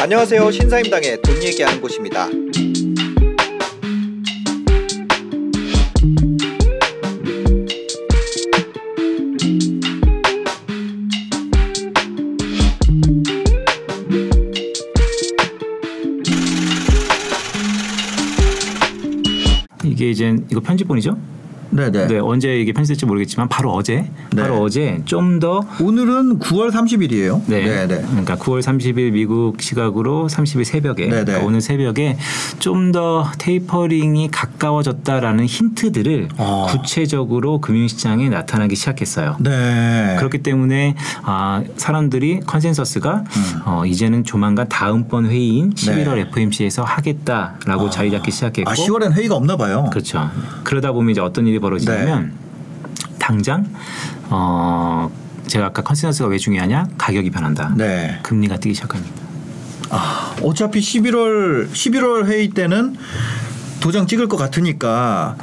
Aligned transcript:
안녕하세요. 0.00 0.50
신사임당의 0.50 1.20
돈 1.20 1.42
얘기하는 1.42 1.82
곳입니다. 1.82 2.28
이게 19.84 20.10
이제 20.10 20.34
이거 20.50 20.60
편집본이죠? 20.60 21.41
네네. 21.72 22.06
네, 22.06 22.18
언제 22.18 22.54
이게 22.58 22.72
편집될지 22.72 23.06
모르겠지만 23.06 23.48
바로 23.48 23.72
어제, 23.72 24.08
네. 24.32 24.42
바로 24.42 24.60
어제 24.60 25.00
좀 25.06 25.40
더 25.40 25.66
오늘은 25.80 26.38
9월 26.38 26.70
30일이에요. 26.70 27.40
네. 27.46 27.64
네네. 27.86 28.02
그러니까 28.10 28.36
9월 28.36 28.60
30일 28.62 29.12
미국 29.12 29.60
시각으로 29.60 30.28
30일 30.30 30.64
새벽에 30.64 31.08
네네. 31.08 31.24
그러니까 31.24 31.46
오늘 31.46 31.60
새벽에 31.60 32.16
좀 32.58 32.92
더 32.92 33.26
tapering이 33.38 34.28
가까워졌다라는 34.30 35.46
힌트들을 35.46 36.28
아. 36.36 36.66
구체적으로 36.70 37.60
금융시장에 37.60 38.28
나타나기 38.28 38.76
시작했어요. 38.76 39.36
네. 39.40 40.16
그렇기 40.18 40.42
때문에 40.42 40.94
아, 41.22 41.62
사람들이 41.76 42.40
consensus가 42.46 43.24
어, 43.64 43.84
이제는 43.86 44.24
조만간 44.24 44.68
다음번 44.68 45.26
회의인 45.26 45.72
11월 45.74 46.08
음. 46.08 46.14
네. 46.16 46.20
FOMC에서 46.28 46.82
하겠다라고 46.82 47.88
자리 47.90 48.10
잡기 48.10 48.30
시작했고 48.30 48.70
아 48.70 48.74
10월엔 48.74 49.12
회의가 49.12 49.34
없나 49.36 49.56
봐요. 49.56 49.88
그렇죠. 49.90 50.28
그러다 50.64 50.92
보면 50.92 51.10
이제 51.12 51.20
어떤 51.22 51.46
일이 51.46 51.58
벌어지냐면 51.62 52.32
네. 52.34 53.16
당장 53.18 53.66
어 54.28 55.10
제가 55.46 55.66
아까 55.66 55.82
consensus가 55.82 56.28
왜 56.28 56.38
중요하냐? 56.38 56.88
가격이 56.98 57.30
변한다. 57.30 57.74
네. 57.76 58.18
금리가 58.22 58.58
뛰기 58.58 58.74
시작합니다. 58.74 59.22
아, 59.90 60.34
어차피 60.42 60.80
11월 60.80 61.70
11월 61.70 62.26
회의 62.26 62.48
때는 62.48 62.96
도장 63.80 64.06
찍을 64.06 64.28
것 64.28 64.36
같으니까 64.36 65.36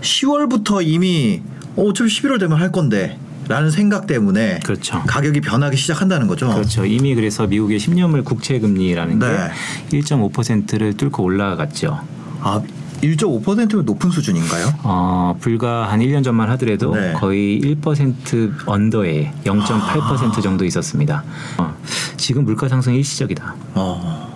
10월부터 0.00 0.86
이미 0.86 1.42
어, 1.76 1.82
어차피 1.82 2.10
11월 2.10 2.38
되면 2.38 2.60
할 2.60 2.70
건데 2.70 3.18
라는 3.48 3.70
생각 3.70 4.06
때문에 4.06 4.60
그렇죠. 4.64 5.02
가격이 5.06 5.40
변하기 5.40 5.76
시작한다는 5.76 6.26
거죠. 6.26 6.52
그렇죠. 6.52 6.84
이미 6.84 7.14
그래서 7.14 7.46
미국의 7.46 7.78
10년물 7.78 8.24
국채 8.24 8.58
금리라는 8.58 9.18
네. 9.18 9.50
게 9.90 9.98
1.5%를 10.00 10.96
뚫고 10.96 11.22
올라갔죠. 11.22 12.00
아, 12.40 12.60
1.5%면 13.02 13.84
높은 13.84 14.10
수준인가요? 14.10 14.72
어, 14.82 15.36
불과 15.40 15.90
한 15.90 16.00
1년 16.00 16.24
전만 16.24 16.50
하더라도 16.50 16.94
네. 16.94 17.12
거의 17.12 17.60
1% 17.60 18.66
언더에 18.66 19.32
0.8% 19.44 20.42
정도 20.42 20.64
있었습니다. 20.64 21.22
어, 21.58 21.74
지금 22.16 22.44
물가 22.44 22.68
상승이 22.68 22.96
일시적이다. 22.98 23.54
어. 23.74 24.34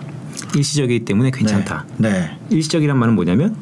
일시적이기 0.55 1.05
때문에 1.05 1.31
괜찮다. 1.31 1.85
네. 1.97 2.09
네. 2.11 2.37
일시적이란 2.49 2.97
말은 2.97 3.15
뭐냐면 3.15 3.55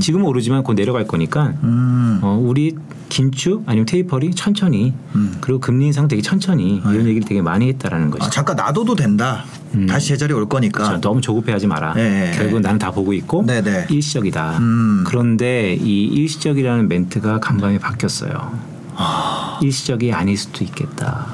지금은 0.00 0.26
오르지만 0.26 0.62
곧 0.62 0.74
내려갈 0.74 1.06
거니까 1.06 1.54
음. 1.62 2.20
어, 2.22 2.38
우리 2.40 2.76
긴축 3.16 3.62
아니면 3.64 3.86
테이퍼리 3.86 4.34
천천히 4.34 4.92
음. 5.14 5.38
그리고 5.40 5.58
금리 5.58 5.86
인상 5.86 6.06
되게 6.06 6.20
천천히 6.20 6.76
이런 6.80 7.04
네. 7.04 7.08
얘기를 7.08 7.26
되게 7.26 7.40
많이 7.40 7.66
했다라는 7.68 8.10
거죠. 8.10 8.26
아, 8.26 8.28
잠깐 8.28 8.56
놔둬도 8.56 8.94
된다. 8.94 9.44
음. 9.74 9.86
다시 9.86 10.08
제자리 10.08 10.34
올 10.34 10.46
거니까. 10.46 10.84
그렇죠. 10.84 11.00
너무 11.00 11.22
조급해하지 11.22 11.66
마라. 11.66 11.94
네. 11.94 12.32
결국은 12.36 12.60
나는 12.60 12.78
다 12.78 12.90
보고 12.90 13.14
있고 13.14 13.46
네네. 13.46 13.86
일시적이다. 13.88 14.58
음. 14.58 15.04
그런데 15.06 15.74
이 15.80 16.04
일시적이라는 16.04 16.88
멘트가 16.88 17.40
간밤에 17.40 17.78
바뀌었어요. 17.78 18.52
아. 18.96 19.58
일시적이 19.62 20.12
아닐 20.12 20.36
수도 20.36 20.62
있겠다. 20.64 21.26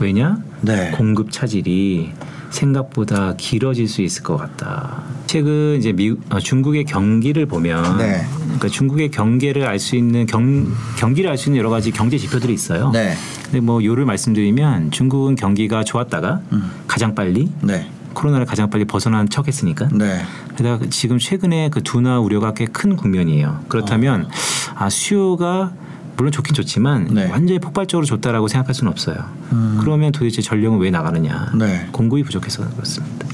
왜냐? 0.00 0.38
네. 0.62 0.90
공급 0.90 1.30
차질이 1.30 2.10
생각보다 2.50 3.34
길어질 3.36 3.88
수 3.88 4.02
있을 4.02 4.22
것 4.22 4.36
같다. 4.36 5.02
최근 5.26 5.76
이제 5.78 5.92
미, 5.92 6.14
어, 6.30 6.38
중국의 6.38 6.84
경기를 6.84 7.46
보면 7.46 7.98
네. 7.98 8.24
그러니까 8.44 8.68
중국의 8.68 9.10
경계를 9.10 9.66
알 9.66 9.78
수 9.78 9.96
있는 9.96 10.26
경, 10.26 10.72
경기를 10.98 11.30
알 11.30 11.36
수 11.36 11.48
있는 11.50 11.58
여러 11.58 11.68
가지 11.70 11.90
경제 11.90 12.16
지표들이 12.18 12.52
있어요. 12.54 12.90
네. 12.90 13.14
근데 13.44 13.60
뭐 13.60 13.84
요를 13.84 14.04
말씀드리면 14.06 14.90
중국은 14.90 15.34
경기가 15.34 15.84
좋았다가 15.84 16.40
음. 16.52 16.70
가장 16.86 17.14
빨리 17.14 17.50
네. 17.60 17.88
코로나를 18.14 18.46
가장 18.46 18.70
빨리 18.70 18.86
벗어난 18.86 19.28
척 19.28 19.46
했으니까. 19.46 19.88
네. 19.92 20.22
게다가 20.56 20.86
지금 20.88 21.18
최근에 21.18 21.68
그 21.70 21.82
둔화 21.82 22.18
우려가 22.18 22.54
꽤 22.54 22.64
큰 22.64 22.96
국면이에요. 22.96 23.64
그렇다면 23.68 24.28
아 24.74 24.88
수요가 24.88 25.72
물론 26.16 26.32
좋긴 26.32 26.54
좋지만 26.54 27.08
네. 27.12 27.30
완전히 27.30 27.58
폭발적으로 27.58 28.06
좋다라고 28.06 28.48
생각할 28.48 28.74
수는 28.74 28.90
없어요. 28.90 29.16
음. 29.52 29.78
그러면 29.80 30.12
도대체 30.12 30.42
전력은 30.42 30.78
왜 30.78 30.90
나가느냐? 30.90 31.52
네. 31.58 31.88
공급이 31.92 32.22
부족해서 32.22 32.68
그렇습니다. 32.70 33.26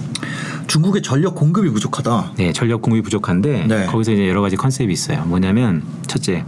중국의 0.66 1.02
전력 1.02 1.34
공급이 1.34 1.70
부족하다. 1.70 2.32
네, 2.36 2.52
전력 2.52 2.82
공급이 2.82 3.02
부족한데 3.02 3.66
네. 3.66 3.86
거기서 3.86 4.12
이제 4.12 4.28
여러 4.28 4.40
가지 4.40 4.56
컨셉이 4.56 4.92
있어요. 4.92 5.24
뭐냐면 5.26 5.82
첫째, 6.06 6.44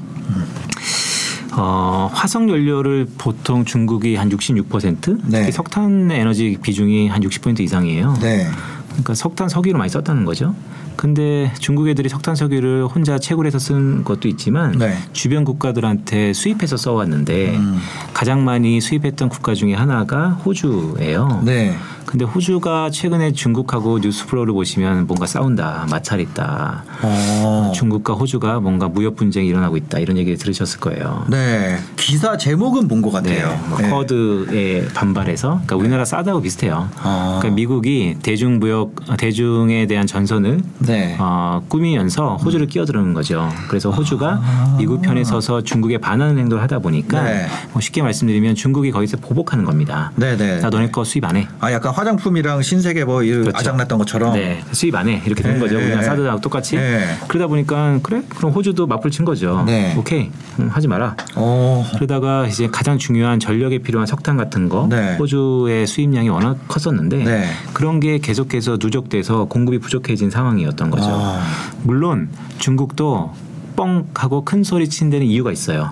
어, 1.56 2.10
화석 2.12 2.48
연료를 2.48 3.06
보통 3.18 3.64
중국이 3.64 4.16
한 4.16 4.28
66%, 4.30 5.20
네. 5.26 5.40
특히 5.40 5.52
석탄 5.52 6.10
에너지 6.10 6.58
비중이 6.60 7.08
한 7.08 7.22
60% 7.22 7.60
이상이에요. 7.60 8.14
네. 8.20 8.48
그러니까 8.88 9.14
석탄 9.14 9.48
석유를 9.48 9.78
많이 9.78 9.90
썼다는 9.90 10.24
거죠. 10.24 10.54
근데 10.96 11.52
중국 11.58 11.88
애들이 11.88 12.08
석탄 12.08 12.34
석유를 12.36 12.86
혼자 12.86 13.18
채굴해서 13.18 13.58
쓴 13.58 14.04
것도 14.04 14.28
있지만 14.28 14.72
네. 14.78 14.96
주변 15.12 15.44
국가들한테 15.44 16.32
수입해서 16.32 16.76
써왔는데 16.76 17.56
음. 17.56 17.78
가장 18.12 18.44
많이 18.44 18.80
수입했던 18.80 19.28
국가 19.28 19.54
중에 19.54 19.74
하나가 19.74 20.30
호주예요. 20.30 21.42
네. 21.44 21.76
근데 22.06 22.24
호주가 22.26 22.90
최근에 22.90 23.32
중국하고 23.32 23.98
news 23.98 24.16
flow를 24.16 24.52
보시면 24.52 25.06
뭔가 25.06 25.26
싸운다, 25.26 25.86
마찰 25.90 26.20
있다. 26.20 26.84
어. 27.02 27.72
중국과 27.74 28.12
호주가 28.12 28.60
뭔가 28.60 28.88
무역 28.88 29.16
분쟁이 29.16 29.48
일어나고 29.48 29.76
있다 29.78 29.98
이런 29.98 30.16
얘기를 30.18 30.38
들으셨을 30.38 30.78
거예요. 30.80 31.24
네. 31.28 31.76
기사 31.96 32.36
제목은 32.36 32.88
본 32.88 33.04
것 33.04 33.10
같아요. 33.10 33.48
네, 33.48 33.68
뭐 33.68 33.78
네. 33.78 33.90
쿼드에 33.90 34.86
반발해서 34.94 35.48
그러니까 35.48 35.76
우리나라 35.76 36.04
사드하고 36.04 36.40
비슷해요. 36.42 36.88
아. 37.02 37.38
그러니까 37.40 37.56
미국이 37.56 38.16
대중 38.22 38.58
무역 38.60 38.94
대중에 39.18 39.86
대한 39.86 40.06
전선을 40.06 40.62
네. 40.86 41.16
어, 41.18 41.62
꾸미면서 41.68 42.36
호주를 42.36 42.66
끼어드는 42.66 43.14
거죠. 43.14 43.50
그래서 43.68 43.90
호주가 43.90 44.40
아. 44.42 44.76
미국 44.78 45.02
편에 45.02 45.24
서서 45.24 45.62
중국에 45.62 45.98
반하는 45.98 46.38
행동을 46.38 46.62
하다 46.62 46.78
보니까 46.80 47.22
네. 47.22 47.46
뭐 47.72 47.80
쉽게 47.80 48.02
말씀드리면 48.02 48.54
중국이 48.54 48.90
거기서 48.90 49.18
보복하는 49.18 49.64
겁니다. 49.64 50.12
네, 50.16 50.36
네. 50.36 50.60
나 50.60 50.70
너네 50.70 50.90
거 50.90 51.04
수입 51.04 51.24
안 51.24 51.36
해. 51.36 51.48
아 51.60 51.72
약간 51.72 51.92
화장품이랑 51.92 52.62
신세계 52.62 53.04
뭐이 53.04 53.30
그렇죠. 53.30 53.56
아작났던 53.56 53.98
것처럼. 53.98 54.34
네, 54.34 54.62
수입 54.72 54.94
안 54.94 55.08
해. 55.08 55.22
이렇게 55.24 55.42
된 55.42 55.54
네, 55.54 55.60
거죠. 55.60 55.76
네, 55.76 55.82
우리나라 55.82 56.00
네. 56.02 56.06
사드하고 56.06 56.40
똑같이. 56.40 56.76
네. 56.76 57.16
그러다 57.28 57.46
보니까 57.46 57.98
그래? 58.02 58.22
그럼 58.28 58.52
호주도 58.52 58.86
맞불 58.86 59.10
친 59.10 59.24
거죠. 59.24 59.62
네. 59.66 59.94
오케이. 59.96 60.30
음, 60.58 60.68
하지 60.68 60.88
마라. 60.88 61.16
어. 61.36 61.84
그러다가 61.94 62.46
이제 62.46 62.68
가장 62.70 62.98
중요한 62.98 63.40
전력에 63.40 63.78
필요한 63.78 64.06
석탄 64.06 64.36
같은 64.36 64.68
거 64.68 64.86
네. 64.88 65.16
호주의 65.16 65.86
수입량이 65.86 66.28
워낙 66.28 66.58
컸었는데 66.68 67.24
네. 67.24 67.44
그런 67.72 68.00
게 68.00 68.18
계속해서 68.18 68.78
누적돼서 68.80 69.46
공급이 69.46 69.78
부족해진 69.78 70.30
상황이었 70.30 70.73
던 70.76 70.90
거죠. 70.90 71.06
아. 71.08 71.42
물론 71.82 72.28
중국도 72.58 73.32
뻥 73.76 74.08
하고 74.14 74.44
큰 74.44 74.64
소리 74.64 74.88
친 74.88 75.10
데는 75.10 75.26
이유가 75.26 75.52
있어요. 75.52 75.90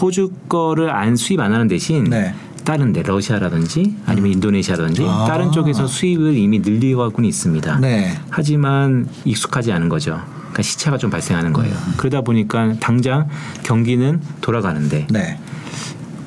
호주 0.00 0.32
거를 0.48 0.90
안 0.90 1.16
수입 1.16 1.40
안 1.40 1.52
하는 1.52 1.68
대신 1.68 2.04
네. 2.04 2.34
다른 2.64 2.92
데 2.92 3.02
러시아라든지 3.02 3.96
아니면 4.06 4.32
인도네시아라든지 4.32 5.04
아. 5.06 5.24
다른 5.26 5.52
쪽에서 5.52 5.86
수입을 5.86 6.36
이미 6.36 6.58
늘리고는 6.58 7.24
있습니다. 7.28 7.78
네. 7.78 8.18
하지만 8.28 9.08
익숙하지 9.24 9.72
않은 9.72 9.88
거죠. 9.88 10.20
그러니까 10.38 10.62
시차가 10.62 10.98
좀 10.98 11.10
발생하는 11.10 11.52
거예요. 11.52 11.72
음. 11.74 11.94
그러다 11.96 12.22
보니까 12.22 12.74
당장 12.80 13.28
경기는 13.62 14.20
돌아가는데 14.40 15.06
네. 15.10 15.38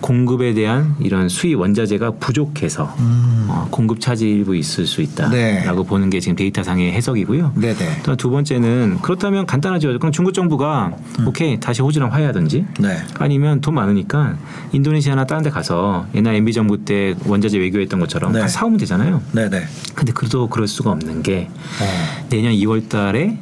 공급에 0.09 0.55
대한 0.55 0.95
이런 0.99 1.29
수입 1.29 1.59
원자재가 1.59 2.13
부족해서 2.13 2.95
음. 2.97 3.45
어, 3.47 3.67
공급 3.69 4.01
차질 4.01 4.27
일부 4.27 4.55
있을 4.55 4.87
수 4.87 5.03
있다라고 5.03 5.83
네. 5.83 5.87
보는 5.87 6.09
게 6.09 6.19
지금 6.19 6.35
데이터상의 6.35 6.93
해석이고요. 6.93 7.53
네, 7.57 7.75
네. 7.75 8.01
또두 8.01 8.31
번째는 8.31 9.03
그렇다면 9.03 9.45
간단하죠. 9.45 9.99
그럼 9.99 10.11
중국 10.11 10.33
정부가 10.33 10.93
오케이 11.27 11.59
다시 11.59 11.83
호주랑 11.83 12.11
화해하든지 12.11 12.57
음. 12.57 12.73
네. 12.79 12.97
아니면 13.19 13.61
돈 13.61 13.75
많으니까 13.75 14.35
인도네시아나 14.71 15.27
다른 15.27 15.43
데 15.43 15.51
가서 15.51 16.07
옛날 16.15 16.33
MB 16.33 16.53
정부 16.53 16.83
때 16.83 17.13
원자재 17.27 17.59
외교했던 17.59 17.99
것처럼 17.99 18.31
네. 18.31 18.47
사오면 18.47 18.79
되잖아요. 18.79 19.21
네, 19.33 19.47
네. 19.47 19.61
근데 19.93 20.11
그래도 20.11 20.49
그럴 20.49 20.67
수가 20.67 20.89
없는 20.89 21.21
게 21.21 21.49
어. 21.51 22.25
내년 22.29 22.53
2월 22.53 22.89
달에 22.89 23.37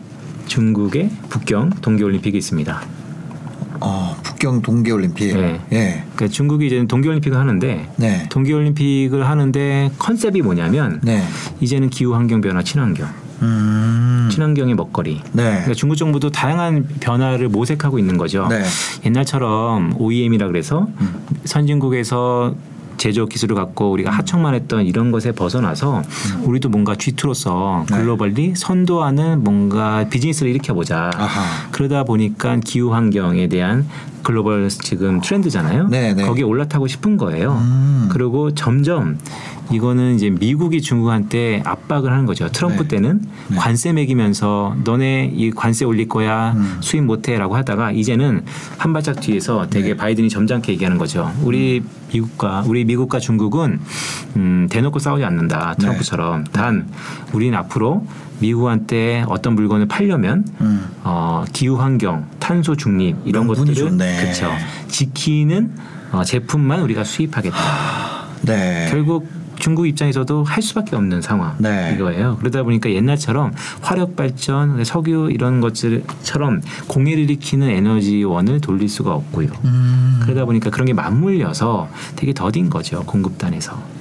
중국의 0.47 1.11
북경 1.29 1.69
동계올림픽이 1.81 2.37
있습니다. 2.37 2.96
어, 3.81 4.15
북경 4.23 4.61
동계올림픽. 4.61 5.35
네. 5.35 5.61
예. 5.71 6.03
그러니까 6.15 6.27
중국이 6.27 6.67
이제는 6.67 6.87
동계올림픽을 6.87 7.37
하는데 7.37 7.89
네. 7.95 8.29
동계올림픽을 8.29 9.27
하는데 9.27 9.91
컨셉이 9.97 10.41
뭐냐면 10.41 10.99
네. 11.03 11.23
이제는 11.59 11.89
기후 11.89 12.13
환경 12.13 12.41
변화 12.41 12.63
친환경, 12.63 13.07
음. 13.41 14.29
친환경의 14.31 14.75
먹거리. 14.75 15.21
네. 15.33 15.43
그러니까 15.43 15.73
중국 15.73 15.95
정부도 15.95 16.29
다양한 16.31 16.87
변화를 16.99 17.49
모색하고 17.49 17.99
있는 17.99 18.17
거죠. 18.17 18.47
네. 18.47 18.63
옛날처럼 19.05 19.95
OEM이라 19.97 20.47
그래서 20.47 20.87
선진국에서 21.45 22.55
제조업 22.97 23.29
기술을 23.29 23.55
갖고 23.55 23.91
우리가 23.91 24.11
하청만 24.11 24.53
했던 24.53 24.85
이런 24.85 25.11
것에 25.11 25.31
벗어나서 25.31 26.03
우리도 26.43 26.69
뭔가 26.69 26.95
G2로서 26.95 27.85
네. 27.89 27.97
글로벌리 27.97 28.53
선도하는 28.55 29.43
뭔가 29.43 30.05
비즈니스를 30.09 30.51
일으켜보자. 30.51 31.11
아하. 31.15 31.69
그러다 31.71 32.03
보니까 32.03 32.59
기후 32.63 32.93
환경에 32.93 33.47
대한 33.47 33.87
글로벌 34.23 34.67
지금 34.69 35.21
트렌드잖아요. 35.21 35.87
네, 35.87 36.13
네. 36.13 36.25
거기에 36.25 36.43
올라타고 36.43 36.87
싶은 36.87 37.15
거예요. 37.17 37.53
음. 37.53 38.09
그리고 38.11 38.53
점점 38.53 39.17
이거는 39.71 40.15
이제 40.15 40.29
미국이 40.29 40.81
중국한테 40.81 41.61
압박을 41.65 42.11
하는 42.11 42.25
거죠. 42.25 42.49
트럼프 42.49 42.83
네. 42.83 42.95
때는 42.95 43.21
관세 43.57 43.93
매기면서 43.93 44.75
너네 44.83 45.31
이 45.35 45.51
관세 45.51 45.85
올릴 45.85 46.07
거야 46.07 46.53
음. 46.53 46.77
수입 46.81 47.03
못해라고 47.03 47.55
하다가 47.55 47.91
이제는 47.91 48.43
한 48.77 48.93
발짝 48.93 49.19
뒤에서 49.19 49.67
되게 49.69 49.89
네. 49.89 49.97
바이든이 49.97 50.29
점잖게 50.29 50.71
얘기하는 50.73 50.97
거죠. 50.97 51.31
우리 51.43 51.83
미국과 52.13 52.63
우리 52.65 52.85
미국과 52.85 53.19
중국은 53.19 53.79
음, 54.37 54.67
대놓고 54.69 54.99
싸우지 54.99 55.23
않는다. 55.23 55.75
네. 55.77 55.81
트럼프처럼 55.81 56.45
단 56.45 56.87
우리는 57.33 57.57
앞으로 57.57 58.05
미국한테 58.39 59.25
어떤 59.27 59.55
물건을 59.55 59.87
팔려면 59.87 60.45
음. 60.61 60.87
어, 61.03 61.43
기후 61.53 61.75
환경, 61.75 62.27
탄소 62.39 62.75
중립 62.75 63.15
이런 63.25 63.47
것들을. 63.47 63.97
그렇죠. 63.97 64.51
지키는 64.87 65.73
어, 66.11 66.23
제품만 66.23 66.81
우리가 66.81 67.03
수입하겠다. 67.03 67.57
네. 68.43 68.87
결국 68.89 69.27
중국 69.59 69.87
입장에서도 69.87 70.43
할 70.43 70.63
수밖에 70.63 70.95
없는 70.95 71.21
상황 71.21 71.55
네. 71.59 71.93
이거예요. 71.95 72.37
그러다 72.39 72.63
보니까 72.63 72.89
옛날처럼 72.91 73.53
화력 73.81 74.15
발전, 74.15 74.83
석유 74.83 75.29
이런 75.31 75.61
것들처럼 75.61 76.61
공해를 76.87 77.23
일으키는 77.23 77.69
에너지원을 77.69 78.61
돌릴 78.61 78.89
수가 78.89 79.13
없고요. 79.13 79.49
음. 79.65 80.19
그러다 80.23 80.45
보니까 80.45 80.69
그런 80.69 80.85
게 80.85 80.93
맞물려서 80.93 81.89
되게 82.15 82.33
더딘 82.33 82.69
거죠 82.69 83.03
공급단에서. 83.05 83.96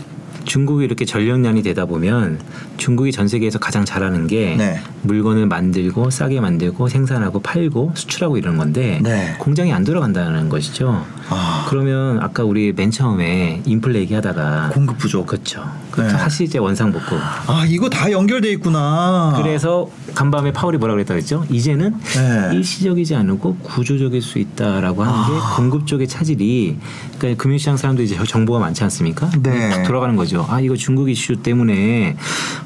중국이 0.47 0.85
이렇게 0.85 1.05
전력난이 1.05 1.63
되다 1.63 1.85
보면 1.85 2.41
중국이 2.79 3.13
전 3.13 3.29
세계에서 3.29 3.59
가장 3.59 3.85
잘하는 3.85 4.27
게 4.27 4.55
네. 4.57 4.81
물건을 5.03 5.47
만들고 5.47 6.11
싸게 6.11 6.41
만들고 6.41 6.89
생산하고 6.89 7.41
팔고 7.41 7.93
수출하고 7.95 8.39
이런 8.39 8.57
건데 8.57 9.01
네. 9.03 9.37
공장이 9.39 9.73
안 9.73 9.85
돌아간다는 9.85 10.49
것이죠. 10.49 11.05
아. 11.29 11.67
그러면 11.69 12.21
아까 12.23 12.45
우리 12.45 12.73
맨 12.73 12.91
처음에 12.91 13.63
인플레 13.67 13.99
얘기하다가 14.01 14.71
공급 14.73 14.99
부족. 14.99 15.27
그렇죠. 15.27 15.65
네. 15.99 16.09
사실 16.09 16.47
이제 16.47 16.59
원상복구. 16.59 17.17
아 17.49 17.65
이거 17.69 17.91
다 17.91 18.11
연결돼 18.11 18.51
있구나. 18.53 19.35
그래서 19.37 19.89
간밤에 20.17 20.51
파월이 20.51 20.79
뭐라 20.79 20.95
그랬다 20.95 21.13
그랬죠? 21.13 21.45
이제는 21.51 21.95
네. 22.01 22.57
일시적이지 22.57 23.15
않고 23.15 23.57
구조적일 23.57 24.23
수 24.23 24.39
있다라고 24.39 25.05
하는 25.05 25.15
게 25.29 25.39
아. 25.39 25.57
공급 25.57 25.87
쪽의 25.87 26.09
차질이 26.09 26.79
그러니까 27.19 27.43
금융시장 27.43 27.77
사람들이 27.77 28.07
이제 28.07 28.17
정보가 28.25 28.59
많지 28.59 28.83
않습니까? 28.85 29.31
네. 29.43 29.69
탁 29.69 29.83
돌아가는 29.85 30.17
거죠. 30.17 30.47
아 30.49 30.59
이거 30.59 30.75
중국 30.75 31.11
이슈 31.11 31.37
때문에 31.37 32.17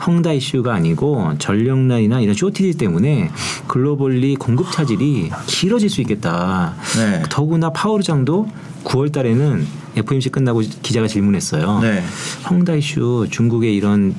헝다 0.07 0.33
이슈가 0.35 0.75
아니고 0.75 1.33
전력난이나 1.39 2.21
이런 2.21 2.37
쇼티지 2.37 2.79
때문에 2.79 3.33
글로벌리 3.67 4.37
공급 4.37 4.71
차질이 4.71 5.31
길어질 5.47 5.91
수 5.91 6.01
있겠다. 6.03 6.75
네. 6.97 7.25
더구나 7.31 7.71
파월의장도 7.71 8.49
9월 8.85 9.13
달에는 9.13 9.67
FOMC 9.97 10.29
끝나고 10.29 10.61
기자가 10.83 11.09
질문했어요. 11.09 11.81
네. 11.81 12.05
헝다 12.49 12.75
이슈 12.75 13.27
중국의 13.29 13.75
이런 13.75 14.15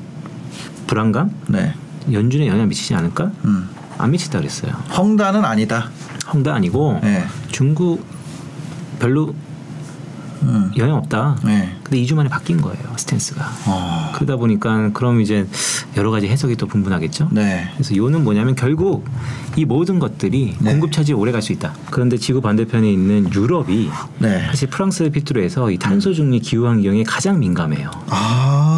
불안감 0.86 1.32
네. 1.48 1.74
연준에 2.12 2.48
영향 2.48 2.68
미치지 2.68 2.94
않을까? 2.96 3.32
음. 3.46 3.70
안 3.98 4.12
미친다 4.12 4.40
그랬어요. 4.40 4.72
헝다는 4.98 5.46
아니다. 5.46 5.90
헝다 6.34 6.54
아니고 6.54 7.00
네. 7.04 7.24
중국 7.52 8.04
별로 9.00 9.34
음. 10.44 10.72
영향 10.78 10.98
없다. 10.98 11.38
네. 11.44 11.76
근데 11.84 11.98
2주 12.02 12.16
만에 12.16 12.28
바뀐 12.30 12.60
거예요 12.62 12.82
스탠스가. 12.98 13.46
어. 13.68 14.12
그러다 14.16 14.38
보니까 14.38 14.90
그럼 14.94 15.22
이제 15.22 15.46
여러 15.98 16.10
가지 16.10 16.28
해석이 16.28 16.56
또 16.56 16.66
분분하겠죠. 16.66 17.30
네. 17.32 17.70
그래서 17.76 17.96
요는 17.96 18.24
뭐냐면 18.24 18.56
결국 18.56 19.06
이 19.56 19.66
모든 19.66 20.00
것들이 20.00 20.56
네. 20.60 20.72
공급 20.72 20.92
차질이 20.92 21.14
오래 21.16 21.32
갈 21.32 21.42
수 21.44 21.52
있다. 21.54 21.74
그런데 21.92 22.18
지구 22.18 22.42
반대편에 22.42 22.92
있는 22.92 23.32
유럽이 23.34 23.90
네. 24.20 24.46
사실 24.48 24.68
프랑스를 24.70 25.12
필두로 25.12 25.44
해서 25.44 25.70
이 25.70 25.78
탄소 25.78 26.14
중립 26.14 26.42
기후 26.42 26.66
환경에 26.68 27.04
가장 27.04 27.40
민감해요. 27.40 27.92
아. 28.10 28.71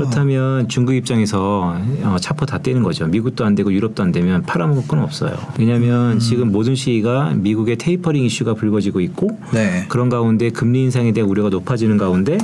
그렇다면 0.00 0.68
중국 0.68 0.94
입장에서 0.94 1.76
어, 2.02 2.16
차포 2.20 2.46
다 2.46 2.58
떼는 2.58 2.82
거죠. 2.82 3.06
미국도 3.06 3.44
안 3.44 3.54
되고 3.54 3.72
유럽도 3.72 4.02
안 4.02 4.12
되면 4.12 4.42
팔아먹을 4.42 4.88
건 4.88 5.00
없어요. 5.00 5.36
왜냐하면 5.58 6.12
음. 6.12 6.18
지금 6.18 6.50
모든 6.52 6.74
시기가 6.74 7.34
미국의 7.36 7.76
테이퍼링 7.76 8.24
이슈가 8.24 8.54
불거지고 8.54 9.00
있고 9.00 9.38
네. 9.52 9.84
그런 9.88 10.08
가운데 10.08 10.50
금리 10.50 10.82
인상에 10.82 11.12
대한 11.12 11.28
우려가 11.28 11.50
높아지는 11.50 11.98
가운데 11.98 12.38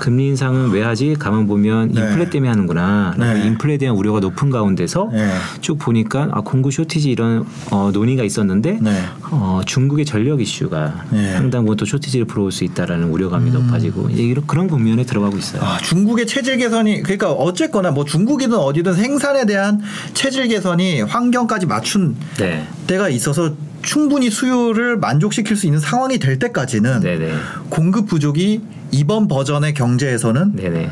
금리 0.00 0.28
인상은 0.28 0.70
왜 0.70 0.82
하지? 0.82 1.14
가만 1.18 1.46
보면 1.46 1.92
네. 1.92 2.00
인플레 2.00 2.30
때문에 2.30 2.48
하는구나. 2.48 3.14
네. 3.18 3.46
인플레에 3.46 3.78
대한 3.78 3.94
우려가 3.96 4.20
높은 4.20 4.50
가운데서 4.50 5.10
네. 5.12 5.32
쭉 5.60 5.78
보니까 5.78 6.28
아, 6.32 6.40
공구 6.40 6.70
쇼티지 6.70 7.10
이런 7.10 7.44
어, 7.70 7.90
논의가 7.92 8.24
있었는데 8.24 8.78
네. 8.80 9.02
어, 9.30 9.60
중국의 9.66 10.06
전력 10.06 10.40
이슈가 10.40 11.04
네. 11.10 11.32
상당 11.32 11.64
부분 11.64 11.76
또 11.76 11.84
쇼티지를 11.84 12.26
불어올 12.26 12.52
수 12.52 12.64
있다라는 12.64 13.08
우려감이 13.08 13.50
높아지고 13.50 14.08
이제 14.10 14.22
이런 14.22 14.46
그런 14.46 14.66
국면에 14.68 15.04
들어가고 15.04 15.36
있어요. 15.36 15.62
아, 15.62 15.78
중국의 15.78 16.26
체질 16.26 16.56
개선이 16.56 17.01
그러니까 17.02 17.32
어쨌거나 17.32 17.90
뭐 17.90 18.04
중국이든 18.04 18.56
어디든 18.56 18.94
생산에 18.94 19.46
대한 19.46 19.80
체질 20.14 20.48
개선이 20.48 21.02
환경까지 21.02 21.66
맞춘 21.66 22.16
네. 22.38 22.66
때가 22.86 23.08
있어서 23.08 23.54
충분히 23.82 24.30
수요를 24.30 24.96
만족시킬 24.96 25.56
수 25.56 25.66
있는 25.66 25.80
상황이 25.80 26.18
될 26.18 26.38
때까지는 26.38 27.00
네네. 27.00 27.32
공급 27.68 28.06
부족이 28.06 28.60
이번 28.92 29.26
버전의 29.28 29.74
경제에서는 29.74 30.56
네네. 30.56 30.90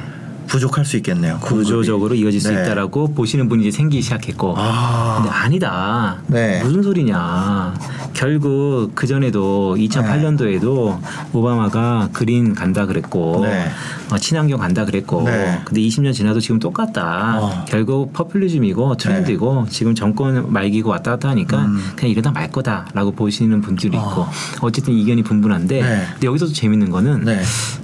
부족할 0.49 0.85
수 0.85 0.97
있겠네요. 0.97 1.39
구조적으로 1.41 2.17
이어질 2.17 2.41
수 2.41 2.53
네. 2.53 2.61
있다라고 2.61 3.15
보시는 3.15 3.49
분이 3.49 3.69
이제 3.69 3.77
생기기 3.77 4.03
시작했고. 4.03 4.55
아. 4.59 5.21
근데 5.23 5.31
아니다. 5.31 6.19
네. 6.27 6.61
무슨 6.61 6.83
소리냐. 6.83 7.73
결국 8.15 8.91
그 8.97 9.06
전에도 9.06 9.77
2008년도에도 9.79 10.99
오바마가 11.33 12.09
그린 12.13 12.55
간다 12.56 12.87
그랬고 12.87 13.43
네. 13.45 13.71
어, 14.12 14.19
친환경 14.19 14.59
간다 14.61 14.85
그랬고 14.85 15.23
네. 15.23 15.61
근데 15.65 15.81
20년 15.81 16.12
지나도 16.12 16.41
지금 16.41 16.59
똑같다. 16.59 17.39
어. 17.41 17.65
결국 17.69 18.12
퍼퓰리즘이고 18.12 18.97
트렌드이고 18.97 19.67
지금 19.71 19.95
정권 19.95 20.53
말기고 20.53 20.91
왔다 20.91 21.12
갔다 21.12 21.29
하니까 21.31 21.65
음. 21.65 21.79
그냥 21.97 22.11
이러다 22.11 22.31
말 22.33 22.51
거다라고 22.51 23.12
보시는 23.12 23.61
분들이 23.61 23.97
어. 23.97 24.01
있고 24.01 24.27
어쨌든 24.67 24.95
이견이 24.95 25.23
분분한데 25.23 25.83
네. 25.83 26.07
근데 26.12 26.27
여기서도 26.27 26.53
재밌는 26.53 26.91
거는 26.91 27.25
네. 27.25 27.41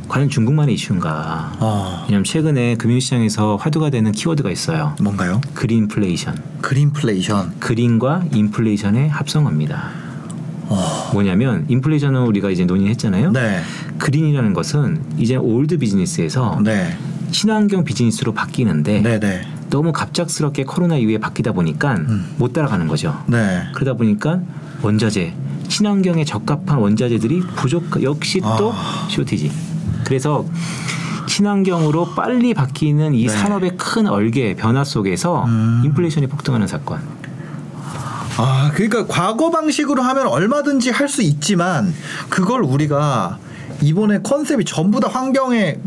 과연 0.08 0.28
중국만의 0.28 0.74
이슈인가? 0.74 1.52
어. 1.58 2.04
왜냐하면 2.06 2.24
최근에 2.24 2.76
금융시장에서 2.76 3.56
화두가 3.56 3.90
되는 3.90 4.12
키워드가 4.12 4.50
있어요. 4.50 4.94
뭔가요? 5.00 5.40
그린플레이션. 5.54 6.40
그린플레이션. 6.62 7.56
그린과 7.58 8.24
인플레이션의 8.32 9.08
합성어입니다. 9.08 10.05
어. 10.68 11.10
뭐냐면 11.12 11.64
인플레이션은 11.68 12.22
우리가 12.22 12.50
이제 12.50 12.64
논의했잖아요. 12.64 13.32
네. 13.32 13.60
그린이라는 13.98 14.52
것은 14.52 15.02
이제 15.16 15.36
old 15.36 15.78
비즈니스에서 15.78 16.60
네. 16.62 16.96
친환경 17.30 17.84
비즈니스로 17.84 18.32
바뀌는데 18.32 19.00
네, 19.00 19.20
네. 19.20 19.42
너무 19.70 19.92
갑작스럽게 19.92 20.64
코로나 20.64 20.96
이후에 20.96 21.18
바뀌다 21.18 21.52
보니까 21.52 21.94
음. 21.94 22.34
못 22.38 22.52
따라가는 22.52 22.86
거죠. 22.86 23.22
네. 23.26 23.64
그러다 23.74 23.94
보니까 23.94 24.40
원자재, 24.82 25.34
친환경에 25.68 26.24
적합한 26.24 26.78
원자재들이 26.78 27.40
부족, 27.56 28.02
역시 28.02 28.40
또 28.40 28.72
아. 28.72 29.08
shortage. 29.10 29.50
그래서 30.04 30.46
친환경으로 31.26 32.14
빨리 32.14 32.54
바뀌는 32.54 33.14
이 33.14 33.26
네. 33.26 33.28
산업의 33.28 33.76
큰 33.76 34.06
얼개 34.06 34.54
변화 34.54 34.84
속에서 34.84 35.44
음. 35.44 35.82
인플레이션이 35.84 36.28
폭등하는 36.28 36.66
사건. 36.66 37.00
아, 38.38 38.70
그러니까 38.74 39.06
과거 39.06 39.50
방식으로 39.50 40.02
하면 40.02 40.26
얼마든지 40.26 40.90
할 40.90 41.08
수 41.08 41.22
있지만 41.22 41.94
그걸 42.28 42.62
우리가 42.62 43.38
이번에 43.80 44.20
컨셉이 44.22 44.64
전부 44.64 45.00
다 45.00 45.08
환경에 45.08 45.78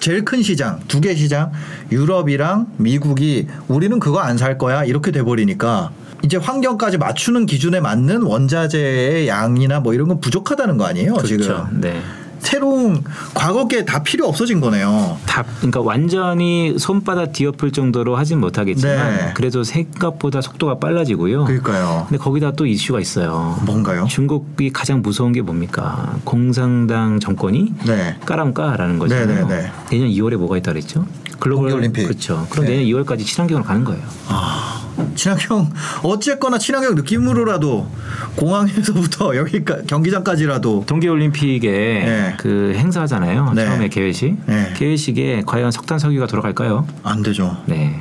제일 0.00 0.24
큰 0.24 0.42
시장 0.42 0.80
두 0.88 1.00
개 1.00 1.14
시장 1.14 1.50
유럽이랑 1.90 2.68
미국이 2.78 3.48
우리는 3.68 3.98
그거 3.98 4.20
안 4.20 4.38
살 4.38 4.56
거야 4.58 4.84
이렇게 4.84 5.10
돼 5.10 5.22
버리니까 5.22 5.90
이제 6.22 6.36
환경까지 6.36 6.98
맞추는 6.98 7.46
기준에 7.46 7.80
맞는 7.80 8.22
원자재의 8.22 9.26
양이나 9.28 9.80
뭐 9.80 9.92
이런 9.94 10.08
건 10.08 10.20
부족하다는 10.20 10.76
거 10.76 10.84
아니에요 10.86 11.14
그렇죠. 11.14 11.26
지금 11.26 11.80
네. 11.80 12.00
새로운 12.40 13.02
과거게 13.34 13.84
다 13.84 14.02
필요 14.02 14.26
없어진 14.26 14.60
거네요. 14.60 15.18
다 15.26 15.44
그러니까 15.58 15.80
완전히 15.80 16.78
손바닥 16.78 17.32
뒤엎을 17.32 17.70
정도로 17.72 18.16
하진 18.16 18.40
못하겠지만 18.40 19.16
네. 19.16 19.30
그래도 19.34 19.62
생각보다 19.62 20.40
속도가 20.40 20.78
빨라지고요. 20.78 21.44
그러니까요. 21.44 22.06
근데 22.08 22.22
거기다 22.22 22.52
또 22.52 22.66
이슈가 22.66 23.00
있어요. 23.00 23.58
뭔가요? 23.64 24.06
중국이 24.08 24.70
가장 24.70 25.02
무서운 25.02 25.32
게 25.32 25.42
뭡니까? 25.42 26.16
공산당 26.24 27.20
정권이 27.20 27.74
네. 27.86 28.16
까랑까라는 28.26 28.98
거잖아요. 28.98 29.46
네, 29.46 29.54
네, 29.56 29.62
네. 29.62 29.72
내년 29.90 30.08
2월에 30.08 30.36
뭐가 30.36 30.56
있다 30.56 30.72
그랬죠? 30.72 31.06
글로벌 31.38 31.70
동계올림픽. 31.70 32.06
그렇죠. 32.06 32.46
그럼 32.50 32.66
네. 32.66 32.76
내년 32.76 32.86
2월까지 33.04 33.24
친환경으로 33.24 33.64
가는 33.64 33.84
거예요. 33.84 34.02
아, 34.28 34.82
친환경 35.14 35.70
어쨌거나 36.02 36.58
친환경 36.58 36.94
느낌으로라도 36.94 37.90
공항에서부터 38.36 39.36
여기 39.38 39.64
경기장까지라도 39.64 40.84
동계올림픽에 40.86 41.70
네. 41.70 42.34
그 42.38 42.72
행사하잖아요. 42.76 43.52
네. 43.54 43.66
처음에 43.66 43.88
개회식. 43.88 44.36
네. 44.46 44.72
개회식에 44.76 45.42
과연 45.46 45.70
석탄 45.70 45.98
석유가 45.98 46.26
돌아갈까요? 46.26 46.86
안 47.02 47.22
되죠. 47.22 47.56
네. 47.66 48.00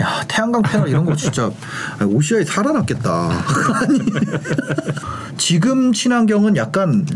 야 0.00 0.24
태양광 0.28 0.62
패널 0.62 0.88
이런 0.88 1.04
거 1.04 1.14
진짜 1.14 1.50
오시아에 2.02 2.44
살아났겠다. 2.44 3.28
아니, 3.82 3.98
지금 5.36 5.92
친환경은 5.92 6.56
약간 6.56 7.06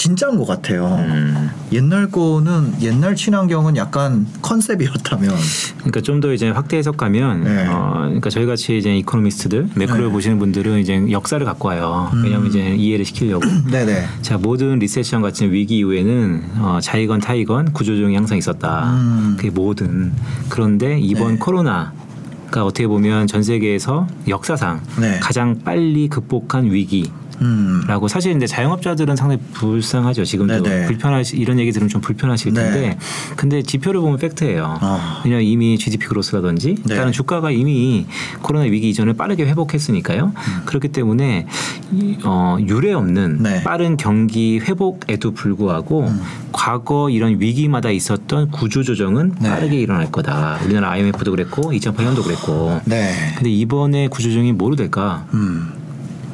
진짜인 0.00 0.38
것 0.38 0.46
같아요. 0.46 0.86
음. 0.98 1.50
옛날 1.72 2.10
거는 2.10 2.72
옛날 2.80 3.14
친환경은 3.14 3.76
약간 3.76 4.26
컨셉이었다면 4.40 5.30
그러니까 5.76 6.00
좀 6.00 6.20
더 6.20 6.32
이제 6.32 6.48
확대 6.50 6.76
해석하면 6.78 7.44
네. 7.44 7.66
어 7.66 7.92
그러니까 8.04 8.28
저희 8.30 8.44
같이 8.46 8.78
이제 8.78 8.96
economist들 8.96 9.70
macro를 9.74 10.06
네. 10.06 10.12
보시는 10.12 10.38
분들은 10.38 10.78
이제 10.78 11.10
역사를 11.10 11.44
갖고 11.44 11.68
와요. 11.68 12.10
음. 12.14 12.24
왜냐하면 12.24 12.48
이제 12.48 12.74
이해를 12.76 13.04
시키려고. 13.04 13.44
네네 13.70 14.06
자 14.22 14.38
모든 14.38 14.78
recession 14.78 15.20
같은 15.20 15.52
위기 15.52 15.78
이후에는 15.78 16.44
어, 16.60 16.78
자의건 16.82 17.20
타의건 17.20 17.72
구조조정이 17.74 18.14
항상 18.16 18.38
있었다. 18.38 18.90
음. 18.94 19.34
그게 19.36 19.50
모든 19.50 20.12
그런데 20.48 20.98
이번 20.98 21.34
네. 21.34 21.38
코로나가 21.38 22.64
어떻게 22.64 22.86
보면 22.86 23.26
전 23.26 23.42
세계에서 23.42 24.06
역사상 24.28 24.80
네. 24.98 25.18
가장 25.20 25.58
빨리 25.62 26.08
극복한 26.08 26.72
위기. 26.72 27.10
음. 27.40 27.82
라고 27.86 28.08
사실 28.08 28.32
근데 28.32 28.46
자영업자들은 28.46 29.16
상당히 29.16 29.40
불쌍하죠 29.54 30.24
지금도 30.24 30.62
네네. 30.62 30.86
불편하시 30.86 31.36
이런 31.36 31.58
얘기 31.58 31.72
들으면 31.72 31.88
좀 31.88 32.00
불편하실 32.00 32.52
네. 32.52 32.62
텐데 32.62 32.98
근데 33.36 33.62
지표를 33.62 34.00
보면 34.00 34.18
팩트예요. 34.18 34.78
어. 34.80 35.00
왜냐면 35.24 35.44
이미 35.44 35.78
GDP 35.78 36.06
그로스라든지 36.06 36.76
네. 36.84 36.94
다른 36.94 37.12
주가가 37.12 37.50
이미 37.50 38.06
코로나 38.42 38.64
위기 38.66 38.88
이전을 38.90 39.14
빠르게 39.14 39.46
회복했으니까요. 39.46 40.32
그렇기 40.66 40.88
때문에 40.88 41.46
이, 41.92 42.18
어, 42.24 42.56
유례 42.60 42.92
없는 42.92 43.38
음. 43.38 43.42
네. 43.42 43.62
빠른 43.62 43.96
경기 43.96 44.58
회복에도 44.58 45.32
불구하고 45.32 46.06
음. 46.06 46.22
과거 46.52 47.10
이런 47.10 47.40
위기마다 47.40 47.90
있었던 47.90 48.50
구조 48.50 48.82
조정은 48.82 49.36
네. 49.40 49.48
빠르게 49.48 49.76
일어날 49.78 50.10
거다. 50.10 50.58
우리나라 50.64 50.90
IMF도 50.90 51.30
그랬고 51.30 51.72
2008년도 51.72 52.22
그랬고. 52.22 52.80
네. 52.84 53.12
근데 53.36 53.50
이번에 53.50 54.08
구조 54.08 54.28
조정이 54.30 54.52
뭐로 54.52 54.76
될까? 54.76 55.26
음. 55.34 55.79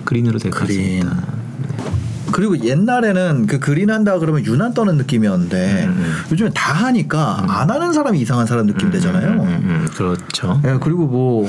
그린으로 0.06 0.38
될것 0.38 0.66
그린. 0.66 1.00
같습니다. 1.00 1.36
그리고 2.32 2.58
옛날에는 2.58 3.46
그 3.46 3.58
그린 3.60 3.90
한다 3.90 4.18
그러면 4.18 4.44
유난 4.44 4.74
떠는 4.74 4.96
느낌이었는데 4.96 5.84
음, 5.86 5.90
음. 5.90 6.14
요즘엔 6.32 6.52
다 6.54 6.72
하니까 6.72 7.44
안 7.48 7.70
하는 7.70 7.92
사람이 7.92 8.18
이상한 8.20 8.46
사람 8.46 8.66
느낌 8.66 8.90
되잖아요. 8.90 9.28
음, 9.28 9.40
음, 9.40 9.46
음, 9.64 9.88
그렇죠. 9.94 10.60
예, 10.66 10.76
그리고 10.80 11.06
뭐 11.06 11.48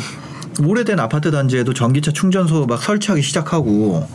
오래된 0.64 1.00
아파트 1.00 1.32
단지에도 1.32 1.74
전기차 1.74 2.12
충전소 2.12 2.66
막 2.68 2.82
설치하기 2.82 3.22
시작하고 3.22 4.08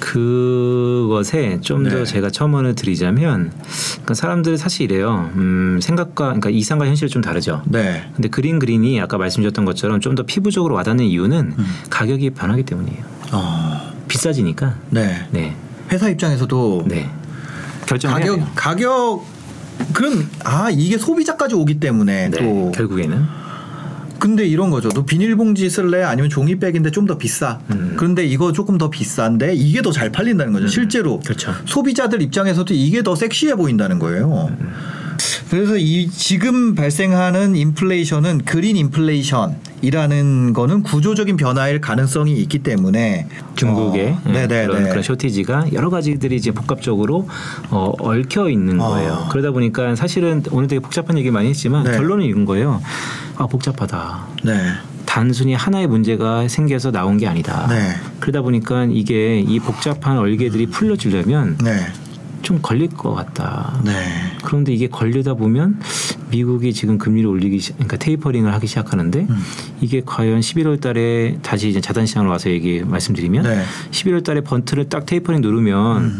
그것에 0.00 1.60
좀더 1.60 1.96
네. 1.98 2.04
제가 2.04 2.30
첨언을 2.30 2.74
드리자면 2.74 3.52
그러니까 3.92 4.14
사람들 4.14 4.58
사실 4.58 4.90
이래요. 4.90 5.30
음, 5.36 5.78
생각과 5.82 6.24
그러니까 6.26 6.50
이상과 6.50 6.86
현실이 6.86 7.10
좀 7.10 7.22
다르죠. 7.22 7.62
네. 7.66 8.08
근데 8.14 8.28
그린 8.28 8.58
그린이 8.58 9.00
아까 9.00 9.18
말씀드렸던 9.18 9.64
것처럼 9.64 10.00
좀 10.00 10.10
더 10.14 10.24
피부적으로 10.24 10.74
와닿는 10.74 11.04
이유는 11.04 11.54
음. 11.56 11.66
가격이 11.88 12.30
변하기 12.30 12.64
때문이에요. 12.64 13.19
어. 13.32 13.92
비싸지니까. 14.08 14.74
네. 14.90 15.26
네. 15.30 15.54
회사 15.92 16.08
입장에서도 16.08 16.84
네. 16.88 17.10
결정해야 17.86 18.18
가격 18.20 18.36
돼요. 18.36 18.46
가격 18.54 19.24
그럼 19.92 20.28
아 20.44 20.68
이게 20.70 20.98
소비자까지 20.98 21.54
오기 21.54 21.80
때문에 21.80 22.28
네. 22.30 22.38
또 22.38 22.70
결국에는 22.72 23.24
근데 24.18 24.46
이런 24.46 24.68
거죠. 24.70 24.90
너 24.90 25.04
비닐봉지 25.06 25.70
쓸래? 25.70 26.02
아니면 26.02 26.28
종이백인데 26.28 26.90
좀 26.90 27.06
더 27.06 27.16
비싸. 27.16 27.58
음. 27.70 27.94
그런데 27.96 28.24
이거 28.26 28.52
조금 28.52 28.76
더 28.76 28.90
비싼데 28.90 29.54
이게 29.54 29.80
더 29.80 29.90
잘 29.92 30.12
팔린다는 30.12 30.52
거죠. 30.52 30.66
실제로 30.68 31.20
그렇죠. 31.20 31.52
소비자들 31.64 32.20
입장에서도 32.20 32.74
이게 32.74 33.02
더 33.02 33.14
섹시해 33.16 33.54
보인다는 33.54 33.98
거예요. 33.98 34.50
그래서 35.50 35.76
이 35.76 36.08
지금 36.10 36.74
발생하는 36.74 37.56
인플레이션은 37.56 38.44
그린 38.44 38.76
인플레이션이라는 38.76 40.52
거는 40.52 40.82
구조적인 40.82 41.36
변화일 41.36 41.80
가능성이 41.80 42.34
있기 42.42 42.60
때문에 42.60 43.26
중국의 43.56 44.08
어, 44.10 44.22
예, 44.28 44.32
네네네. 44.32 44.66
그런, 44.66 44.88
그런 44.88 45.02
쇼티지가 45.02 45.72
여러 45.72 45.90
가지들이 45.90 46.36
이제 46.36 46.52
복합적으로 46.52 47.28
어, 47.70 47.92
얽혀 47.98 48.48
있는 48.48 48.78
거예요. 48.78 49.12
어. 49.12 49.28
그러다 49.30 49.50
보니까 49.50 49.96
사실은 49.96 50.42
오늘 50.50 50.68
되게 50.68 50.80
복잡한 50.80 51.18
얘기 51.18 51.30
많이 51.30 51.48
했지만 51.48 51.84
네. 51.84 51.92
결론은 51.92 52.24
이런 52.24 52.44
거예요. 52.44 52.80
아 53.36 53.46
복잡하다. 53.46 54.26
네. 54.44 54.52
단순히 55.06 55.54
하나의 55.54 55.88
문제가 55.88 56.46
생겨서 56.46 56.92
나온 56.92 57.18
게 57.18 57.26
아니다. 57.26 57.66
네. 57.68 57.96
그러다 58.20 58.42
보니까 58.42 58.84
이게 58.84 59.40
이 59.40 59.58
복잡한 59.58 60.18
얼개들이 60.18 60.66
풀려지려면 60.66 61.58
네. 61.64 61.86
좀 62.42 62.60
걸릴 62.62 62.88
것 62.90 63.14
같다. 63.14 63.80
네. 63.84 63.92
그런데 64.42 64.72
이게 64.72 64.88
걸리다 64.88 65.34
보면 65.34 65.80
미국이 66.30 66.72
지금 66.72 66.98
금리를 66.98 67.28
올리기 67.28 67.58
시- 67.58 67.72
그러니까 67.74 67.96
테이퍼링을 67.96 68.52
하기 68.54 68.66
시작하는데 68.66 69.26
음. 69.28 69.36
이게 69.80 70.02
과연 70.04 70.40
11월 70.40 70.80
달에 70.80 71.38
다시 71.42 71.68
이제 71.68 71.80
자산 71.80 72.06
시장으로 72.06 72.30
와서 72.30 72.50
얘기 72.50 72.82
말씀드리면 72.84 73.42
네. 73.44 73.62
11월 73.90 74.22
달에 74.24 74.40
버튼을 74.42 74.88
딱 74.88 75.06
테이퍼링 75.06 75.40
누르면 75.40 76.18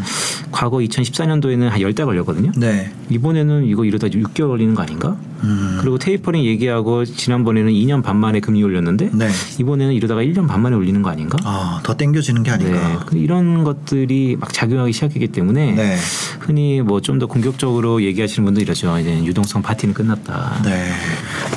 과거 0.51 0.77
2014년도에는 0.77 1.69
한열달 1.69 2.05
걸렸거든요. 2.05 2.51
네. 2.57 2.91
이번에는 3.09 3.65
이거 3.65 3.85
이러다 3.85 4.07
6개월 4.07 4.47
걸리는 4.49 4.75
거 4.75 4.81
아닌가? 4.81 5.15
음. 5.43 5.77
그리고 5.81 5.97
테이퍼링 5.97 6.43
얘기하고 6.45 7.03
지난번에는 7.05 7.71
2년 7.71 8.03
반 8.03 8.17
만에 8.17 8.39
금리 8.39 8.61
올렸는데 8.63 9.09
네. 9.13 9.29
이번에는 9.59 9.93
이러다가 9.93 10.21
1년 10.21 10.47
반 10.47 10.61
만에 10.61 10.75
올리는 10.75 11.01
거 11.01 11.09
아닌가? 11.09 11.37
아, 11.43 11.79
더 11.83 11.95
땡겨지는 11.95 12.43
게 12.43 12.51
네. 12.51 12.55
아닌가. 12.55 13.03
근데 13.05 13.23
이런 13.23 13.63
것들이 13.63 14.37
막 14.39 14.51
작용하기 14.53 14.91
시작했기 14.93 15.29
때문에 15.29 15.71
네. 15.73 15.95
흔히 16.39 16.81
뭐 16.81 16.99
좀 17.01 17.17
더 17.19 17.25
공격적으로 17.27 18.01
얘기하시는 18.03 18.45
분들 18.45 18.61
이러죠. 18.63 18.97
이제 18.99 19.23
유동성 19.25 19.61
파티는 19.63 19.93
끝났다. 20.01 20.61
네. 20.63 20.91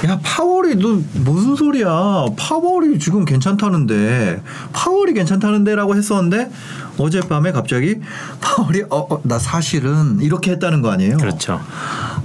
야, 0.06 0.20
파월이 0.22 0.76
너 0.76 1.00
무슨 1.14 1.56
소리야? 1.56 2.26
파월이 2.36 2.98
지금 2.98 3.24
괜찮다는데 3.24 4.42
파월이 4.72 5.14
괜찮다는데라고 5.14 5.96
했었는데 5.96 6.50
어젯밤에 6.98 7.52
갑자기 7.52 7.96
파월이 8.40 8.84
어, 8.90 9.14
어, 9.14 9.20
나 9.24 9.38
사실은 9.38 10.20
이렇게 10.20 10.52
했다는 10.52 10.82
거 10.82 10.90
아니에요? 10.90 11.16
그렇죠. 11.16 11.60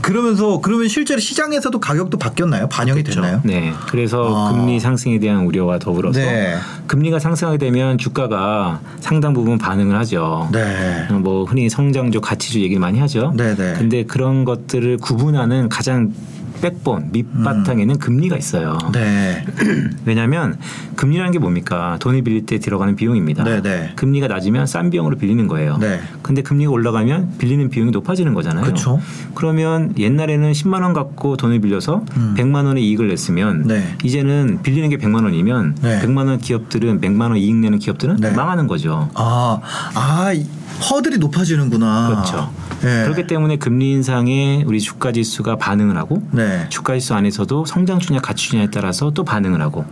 그러면서 0.01 0.61
그러면 0.61 0.87
실제로 0.87 1.19
시장에서도 1.19 1.79
가격도 1.79 2.17
바뀌었나요? 2.17 2.67
반영이 2.69 3.03
됐나요? 3.03 3.41
네. 3.43 3.73
그래서 3.87 4.47
아. 4.47 4.51
금리 4.51 4.79
상승에 4.79 5.19
대한 5.19 5.45
우려와 5.45 5.79
더불어서 5.79 6.19
네. 6.19 6.55
금리가 6.87 7.19
상승하게 7.19 7.57
되면 7.57 7.97
주가가 7.97 8.79
상당 8.99 9.33
부분 9.33 9.57
반응을 9.57 9.97
하죠. 9.99 10.49
네. 10.51 11.07
뭐 11.11 11.43
흔히 11.43 11.69
성장주, 11.69 12.21
가치주 12.21 12.61
얘기를 12.61 12.79
많이 12.79 12.99
하죠. 12.99 13.33
네, 13.35 13.55
네. 13.55 13.73
근데 13.77 14.03
그런 14.05 14.45
것들을 14.45 14.97
구분하는 14.97 15.69
가장 15.69 16.13
백본 16.61 17.09
밑바탕에는 17.11 17.97
금리가 17.99 18.37
있어요. 18.37 18.77
네. 18.93 19.45
왜냐하면 20.05 20.57
금리라는 20.95 21.31
게 21.31 21.39
뭡니까? 21.39 21.97
돈을 21.99 22.21
빌릴 22.23 22.45
때 22.45 22.59
들어가는 22.59 22.95
비용입니다. 22.95 23.43
네, 23.43 23.61
네. 23.61 23.91
금리가 23.95 24.27
낮으면 24.27 24.65
싼 24.67 24.89
비용으로 24.89 25.17
빌리는 25.17 25.47
거예요. 25.47 25.77
네. 25.77 25.99
근데 26.21 26.41
금리가 26.41 26.71
올라가면 26.71 27.35
빌리는 27.37 27.69
비용이 27.69 27.91
높아지는 27.91 28.33
거잖아요. 28.33 28.65
그쵸. 28.65 28.99
그러면 29.35 29.93
옛날에는 29.97 30.51
10만 30.51 30.81
원 30.83 30.93
갖고 30.93 31.37
돈을 31.37 31.61
빌려서 31.61 32.03
음. 32.17 32.35
100만 32.37 32.65
원의 32.65 32.85
이익을 32.87 33.07
냈으면 33.07 33.67
네. 33.67 33.95
이제는 34.03 34.59
빌리는 34.63 34.89
게 34.89 34.97
100만 34.97 35.23
원이면 35.23 35.77
네. 35.81 36.01
100만 36.01 36.27
원 36.27 36.37
기업들은 36.39 36.99
100만 37.01 37.21
원 37.21 37.37
이익 37.37 37.55
내는 37.55 37.79
기업들은 37.79 38.17
네. 38.17 38.31
망하는 38.31 38.67
거죠. 38.67 39.09
아, 39.15 39.59
아, 39.95 40.33
이- 40.33 40.45
허들이 40.89 41.17
높아지는구나. 41.17 42.07
그렇죠. 42.07 42.51
네. 42.81 43.03
그렇기 43.03 43.27
때문에 43.27 43.57
금리 43.57 43.91
인상에 43.91 44.63
우리 44.65 44.79
주가 44.79 45.11
지수가 45.11 45.57
반응을 45.57 45.97
하고 45.97 46.21
네. 46.31 46.65
주가 46.69 46.93
지수 46.93 47.13
안에서도 47.13 47.65
성장주냐 47.65 48.19
가치주냐에 48.21 48.67
따라서 48.71 49.11
또 49.11 49.23
반응을 49.23 49.61
하고 49.61 49.85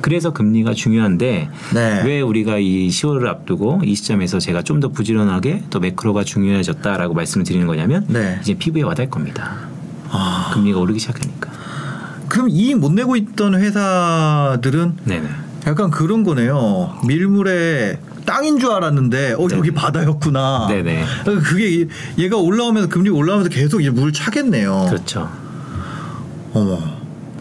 그래서 0.00 0.32
금리가 0.32 0.74
중요한데 0.74 1.48
아. 1.50 1.74
네. 1.74 2.02
왜 2.04 2.20
우리가 2.20 2.58
이 2.58 2.88
10월을 2.88 3.26
앞두고 3.26 3.80
이 3.84 3.94
시점에서 3.94 4.38
제가 4.38 4.62
좀 4.62 4.76
더 4.80 4.88
부지런하게 4.88 5.64
또 5.70 5.80
매크로가 5.80 6.22
중요해졌다라고 6.22 7.14
말씀을 7.14 7.44
드리는 7.46 7.66
거냐면 7.66 8.04
네. 8.08 8.38
이제 8.42 8.52
피부에 8.54 8.82
와닿을 8.82 9.08
겁니다. 9.10 9.56
아, 10.10 10.50
금리가 10.52 10.78
오르기 10.78 10.98
시작하니까. 11.00 11.50
그럼 12.28 12.50
이익 12.50 12.78
못 12.78 12.92
내고 12.92 13.16
있던 13.16 13.54
회사들은 13.54 14.96
네네. 15.04 15.28
약간 15.66 15.90
그런 15.90 16.24
거네요. 16.24 16.98
밀물에 17.06 17.98
땅인 18.26 18.58
줄 18.58 18.72
알았는데 18.72 19.34
어 19.34 19.46
여기 19.52 19.70
바다였구나. 19.70 20.66
네네. 20.68 21.04
그게 21.24 21.86
얘가 22.18 22.36
올라오면서 22.36 22.88
금리 22.88 23.08
올라오면서 23.08 23.48
계속 23.50 23.80
이제 23.80 23.90
물 23.90 24.12
차겠네요. 24.12 24.86
그렇죠. 24.90 25.30
어머. 26.52 26.78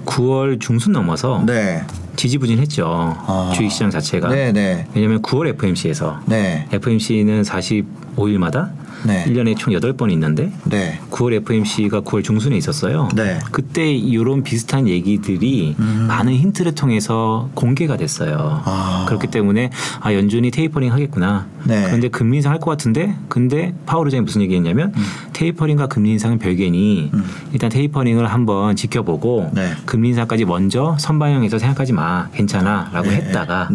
9월 0.05 0.61
중순 0.61 0.93
넘어서 0.93 1.43
네. 1.45 1.83
지지부진했죠. 2.15 2.85
아. 2.87 3.51
주식시장 3.55 3.89
자체가. 3.89 4.29
네네. 4.29 4.87
왜냐하면 4.93 5.21
9월 5.21 5.47
FMC에서 5.49 6.21
네. 6.27 6.67
FMC는 6.71 7.41
45일마다 7.41 8.69
네. 9.05 9.23
1년에 9.25 9.57
총 9.57 9.73
8번 9.73 10.11
있는데 10.11 10.51
네. 10.65 10.99
9월 11.11 11.33
FMC가 11.33 12.01
9월 12.01 12.23
중순에 12.23 12.55
있었어요. 12.57 13.09
네. 13.15 13.39
그때 13.51 13.91
이런 13.93 14.43
비슷한 14.43 14.87
얘기들이 14.87 15.75
많은 15.77 16.33
힌트를 16.33 16.75
통해서 16.75 17.49
공개가 17.53 17.97
됐어요. 17.97 18.35
음. 18.35 18.61
아. 18.65 19.05
그렇기 19.07 19.27
때문에 19.27 19.69
아 20.01 20.13
연준이 20.13 20.51
테이퍼링 20.51 20.91
하겠구나. 20.91 21.45
네. 21.65 21.83
그런데 21.85 22.07
금리 22.09 22.37
인상 22.37 22.51
할 22.51 22.59
것 22.59 22.71
같은데 22.71 23.15
근데 23.27 23.73
파월 23.85 24.07
의장이 24.07 24.21
무슨 24.23 24.41
얘기했냐면 24.41 24.91
음. 24.95 25.03
테이퍼링과 25.33 25.87
금리 25.87 26.11
인상은 26.11 26.39
별개니 26.39 27.11
일단 27.53 27.69
테이퍼링을 27.69 28.25
한번 28.27 28.75
지켜보고 28.75 29.51
네. 29.53 29.71
금리 29.85 30.09
인상까지 30.09 30.45
먼저 30.45 30.95
선반영해서 30.99 31.59
생각하지 31.59 31.93
마. 31.93 32.27
괜찮아라고 32.33 33.09
네. 33.09 33.15
했다가. 33.17 33.69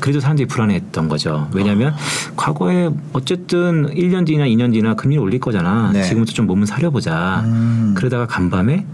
그래도 0.00 0.18
사람들이 0.20 0.48
불안했던 0.48 1.08
거죠. 1.08 1.48
왜냐하면 1.52 1.94
과거에 2.36 2.90
어쨌든 3.12 3.94
1년 3.94 4.26
뒤나 4.26 4.44
2년 4.46 4.71
뒤나 4.72 4.94
금리 4.94 5.16
를 5.16 5.22
올릴 5.22 5.40
거잖아. 5.40 5.90
네. 5.92 6.02
지금부터 6.02 6.32
좀 6.32 6.46
몸은 6.46 6.66
사려보자. 6.66 7.42
음. 7.44 7.94
그러다가 7.96 8.26
간밤에 8.26 8.86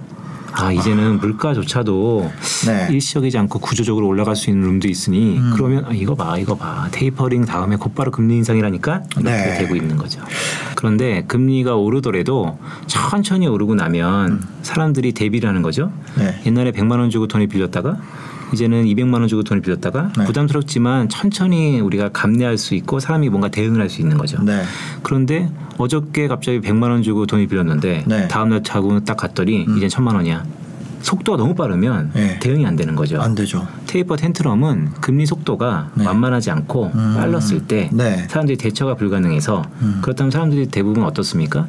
아 0.53 0.73
이제는 0.73 1.19
물가조차도 1.19 2.31
네. 2.67 2.89
일시적이지 2.91 3.39
않고 3.39 3.61
구조적으로 3.61 4.09
올라갈 4.09 4.35
수 4.35 4.51
있는 4.51 4.67
룸도 4.67 4.89
있으니 4.89 5.39
음. 5.39 5.53
그러면 5.55 5.85
아, 5.85 5.93
이거 5.93 6.15
봐 6.15 6.37
이거 6.39 6.57
봐 6.57 6.89
테이퍼링 6.91 7.45
다음에 7.45 7.77
곧바로 7.77 8.11
금리 8.11 8.37
인상이라니까 8.37 9.03
이렇게 9.19 9.31
네. 9.31 9.59
되고 9.59 9.77
있는 9.77 9.97
거죠. 9.97 10.21
그런데 10.75 11.25
금리가 11.29 11.77
오르더라도 11.77 12.59
천천히 12.87 13.47
오르고 13.47 13.75
나면 13.75 14.43
사람들이 14.63 15.13
대비를 15.13 15.49
하는 15.49 15.63
거죠. 15.63 15.93
음. 16.17 16.23
네. 16.23 16.43
옛날에 16.47 16.73
100만 16.73 16.99
원 16.99 17.11
주고 17.11 17.29
돈을 17.29 17.47
빌렸다가 17.47 17.99
이제는 18.53 18.85
200만 18.85 19.15
원 19.15 19.29
주고 19.29 19.43
돈을 19.43 19.61
빌렸다가 19.63 20.13
네. 20.19 20.25
부담스럽지만 20.25 21.09
천천히 21.09 21.81
우리가 21.81 22.11
감내할 22.11 22.59
수 22.59 22.75
있고 22.75 23.01
사람이 23.01 23.29
뭔가 23.29 23.49
대응을 23.49 23.81
할 23.81 23.89
수 23.89 24.01
있는 24.03 24.19
거죠. 24.19 24.43
네. 24.43 24.63
그런데 25.03 25.51
어저께 25.79 26.29
갑자기 26.29 26.61
100만 26.61 26.85
원 26.91 27.03
주고 27.03 27.25
돈을 27.27 27.47
빌렸는데 27.47 28.05
네. 28.07 28.29
다음 28.29 28.51
날 28.51 28.63
자고 28.63 29.03
딱 29.05 29.17
갔더니 29.17 29.67
이제 29.77 29.89
천만 29.89 30.15
원이야. 30.17 30.45
속도가 31.03 31.39
너무 31.39 31.55
빠르면 31.55 32.11
네. 32.15 32.39
대응이 32.41 32.67
안 32.67 32.77
되는 32.77 32.95
거죠. 32.95 33.21
안 33.21 33.35
되죠. 33.35 33.67
테이퍼 33.87 34.17
텐트럼은 34.17 34.93
금리 35.01 35.27
속도가 35.27 35.91
네. 35.95 36.05
만만하지 36.05 36.51
않고 36.51 36.91
음. 36.95 37.15
빨랐을 37.17 37.67
때 37.67 37.89
네. 37.93 38.27
사람들이 38.29 38.59
대처가 38.59 38.95
불가능해서 38.95 39.63
음. 39.81 39.99
그렇다면 40.03 40.31
사람들이 40.31 40.67
대부분 40.67 41.05
어떻습니까? 41.05 41.67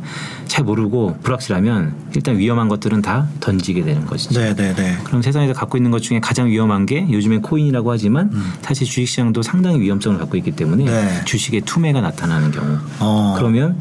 잘 0.47 0.65
모르고 0.65 1.17
불확실하면 1.23 1.93
일단 2.15 2.37
위험한 2.37 2.67
것들은 2.69 3.01
다 3.01 3.27
던지게 3.39 3.83
되는 3.83 4.05
것이죠. 4.05 4.39
네, 4.39 4.55
네, 4.55 4.73
네. 4.73 4.97
그럼 5.03 5.21
세상에서 5.21 5.53
갖고 5.53 5.77
있는 5.77 5.91
것 5.91 6.01
중에 6.01 6.19
가장 6.19 6.47
위험한 6.47 6.85
게 6.85 7.07
요즘엔 7.09 7.41
코인이라고 7.43 7.91
하지만 7.91 8.31
사실 8.61 8.87
주식시장도 8.87 9.41
상당히 9.43 9.79
위험성을 9.79 10.17
갖고 10.17 10.37
있기 10.37 10.51
때문에 10.51 10.83
음. 10.83 10.87
네. 10.89 11.25
주식의 11.25 11.61
투매가 11.61 12.01
나타나는 12.01 12.51
경우 12.51 12.77
어. 12.99 13.35
그러면 13.37 13.77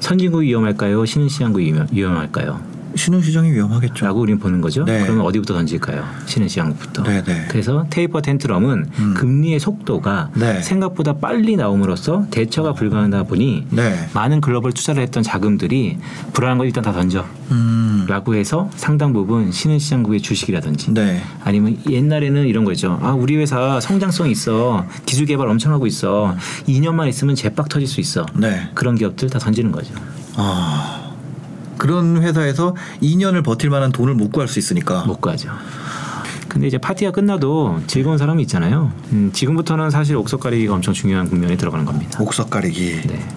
선진국이 0.00 0.46
위험할까요? 0.48 1.04
신흥시장국이 1.04 1.72
위험- 1.72 1.86
위험할까요? 1.92 2.60
신흥시장이 2.94 3.50
위험하겠죠. 3.52 4.04
라고 4.04 4.20
우리는 4.20 4.38
보는 4.38 4.60
거죠. 4.60 4.84
네. 4.84 5.02
그러면 5.02 5.24
어디부터 5.26 5.54
던질까요? 5.54 6.04
신흥시장부터. 6.26 7.02
네, 7.02 7.22
네. 7.22 7.46
그래서 7.48 7.86
테이퍼 7.90 8.20
텐트럼은 8.20 8.86
음. 8.98 9.14
금리의 9.14 9.60
속도가 9.60 10.30
네. 10.34 10.60
생각보다 10.60 11.14
빨리 11.14 11.56
나옴으로써 11.56 12.26
대처가 12.30 12.72
불가능하다 12.74 13.24
보니 13.24 13.66
네. 13.70 14.08
많은 14.14 14.40
글로벌 14.40 14.72
투자를 14.72 15.02
했던 15.02 15.22
자금들이 15.22 15.98
불안한 16.32 16.58
거 16.58 16.64
일단 16.64 16.82
다 16.82 16.92
던져. 16.92 17.24
음. 17.50 18.06
라고 18.08 18.34
해서 18.34 18.70
상당 18.74 19.12
부분 19.12 19.52
신흥시장국의 19.52 20.20
주식이라든지 20.20 20.92
네. 20.92 21.22
아니면 21.44 21.78
옛날에는 21.88 22.46
이런 22.46 22.64
거죠. 22.64 22.98
아, 23.02 23.12
우리 23.12 23.36
회사 23.36 23.80
성장성 23.80 24.28
있어. 24.30 24.86
기술 25.06 25.26
개발 25.26 25.48
엄청 25.48 25.72
하고 25.72 25.86
있어. 25.86 26.34
2년만 26.66 27.08
있으면 27.08 27.34
제빡 27.34 27.68
터질 27.68 27.86
수 27.86 28.00
있어. 28.00 28.26
네. 28.34 28.68
그런 28.74 28.96
기업들 28.96 29.30
다 29.30 29.38
던지는 29.38 29.72
거죠. 29.72 29.94
아. 30.36 30.91
그런 31.82 32.22
회사에서 32.22 32.76
2년을 33.02 33.42
버틸 33.42 33.68
만한 33.68 33.90
돈을 33.90 34.14
못 34.14 34.30
구할 34.30 34.46
수 34.46 34.60
있으니까. 34.60 35.04
못 35.04 35.20
가죠. 35.20 35.50
근데 36.46 36.68
이제 36.68 36.78
파티가 36.78 37.10
끝나도 37.10 37.80
즐거운 37.88 38.18
사람이 38.18 38.40
있잖아요. 38.42 38.92
음, 39.10 39.30
지금부터는 39.32 39.90
사실 39.90 40.14
옥석 40.14 40.38
가리기가 40.38 40.74
엄청 40.74 40.94
중요한 40.94 41.28
국면에 41.28 41.56
들어가는 41.56 41.84
겁니다. 41.84 42.22
옥석 42.22 42.50
가리기. 42.50 43.00
네. 43.08 43.28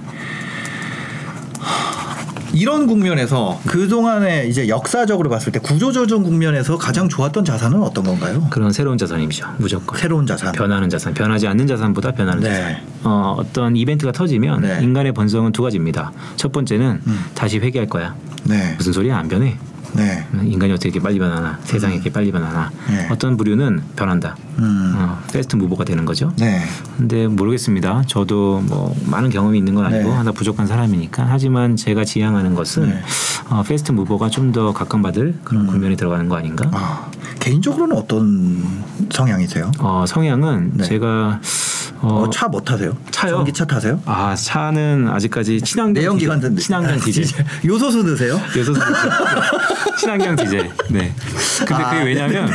이런 2.55 2.87
국면에서 2.87 3.59
그동안에 3.67 4.47
이제 4.47 4.69
역사적으로 4.69 5.29
봤을 5.29 5.51
때 5.51 5.59
구조조정 5.59 6.23
국면에서 6.23 6.77
가장 6.77 7.09
좋았던 7.09 7.43
자산은 7.43 7.81
어떤 7.81 8.05
건가요? 8.05 8.47
그런 8.49 8.71
새로운 8.71 8.97
자산이죠. 8.97 9.55
무조건. 9.57 9.99
새로운 9.99 10.25
자산. 10.25 10.53
변하는 10.53 10.89
자산, 10.89 11.13
변하지 11.13 11.47
않는 11.47 11.67
자산보다 11.67 12.11
변하는 12.13 12.41
네. 12.41 12.49
자산. 12.49 12.77
어, 13.03 13.35
어떤 13.37 13.75
이벤트가 13.75 14.13
터지면 14.13 14.61
네. 14.61 14.79
인간의 14.81 15.11
본성은 15.11 15.51
두 15.51 15.63
가지입니다. 15.63 16.13
첫 16.37 16.53
번째는 16.53 17.01
음. 17.05 17.25
다시 17.35 17.59
회귀할 17.59 17.87
거야. 17.87 18.15
네. 18.45 18.75
무슨 18.77 18.93
소리야 18.93 19.17
안 19.17 19.27
변해? 19.27 19.57
네. 19.95 20.25
인간이 20.43 20.71
어떻게 20.73 20.89
이렇게 20.89 20.99
빨리 21.01 21.19
변하나? 21.19 21.59
세상이 21.63 21.95
이렇게 21.95 22.11
빨리 22.11 22.31
변하나? 22.31 22.71
네. 22.89 23.07
어떤 23.11 23.37
부류는 23.37 23.81
변한다. 23.95 24.35
음. 24.59 24.93
어, 24.97 25.19
fast 25.31 25.55
mover가 25.55 25.83
되는 25.83 26.05
거죠. 26.05 26.31
네. 26.37 26.61
근데 26.97 27.27
모르겠습니다. 27.27 28.03
저도 28.07 28.61
뭐 28.65 28.95
많은 29.05 29.29
경험이 29.29 29.57
있는 29.57 29.75
건 29.75 29.85
아니고 29.85 30.09
네. 30.09 30.15
하나 30.15 30.31
부족한 30.31 30.67
사람이니까 30.67 31.25
하지만 31.27 31.75
제가 31.75 32.03
지향하는 32.05 32.53
것은 32.55 32.89
네. 32.89 33.01
어, 33.49 33.63
fast 33.63 33.91
mover가 33.91 34.29
좀 34.29 34.45
더 34.55 34.71
각광받을 34.73 35.39
그런 35.43 35.63
음. 35.63 35.67
국면에 35.67 35.95
들어가는 35.95 36.29
거 36.29 36.37
아닌가? 36.37 36.69
아, 36.71 37.09
개인적으로는 37.39 37.97
어떤 37.97 38.63
성향이세요? 39.09 39.71
어, 39.79 40.05
성향은 40.07 40.71
네. 40.75 40.83
제가 40.83 41.41
어, 42.01 42.23
어, 42.23 42.29
차 42.29 42.47
뭐 42.47 42.61
타세요? 42.61 42.95
차요? 43.11 43.37
전기차 43.37 43.65
타세요? 43.65 43.99
아 44.05 44.35
차는 44.35 45.07
아직까지 45.09 45.61
친환경 45.61 45.93
내연기관 46.01 46.37
디젤, 46.39 46.49
든 46.51 46.57
친환경 46.61 46.99
디젤 46.99 47.25
요소수 47.65 48.03
넣으세요? 48.03 48.39
요소수 48.55 48.79
친환경 49.97 50.35
디젤 50.35 50.69
네 50.91 51.13
근데 51.65 51.73
아, 51.83 51.89
그게 51.91 52.03
왜냐면 52.03 52.49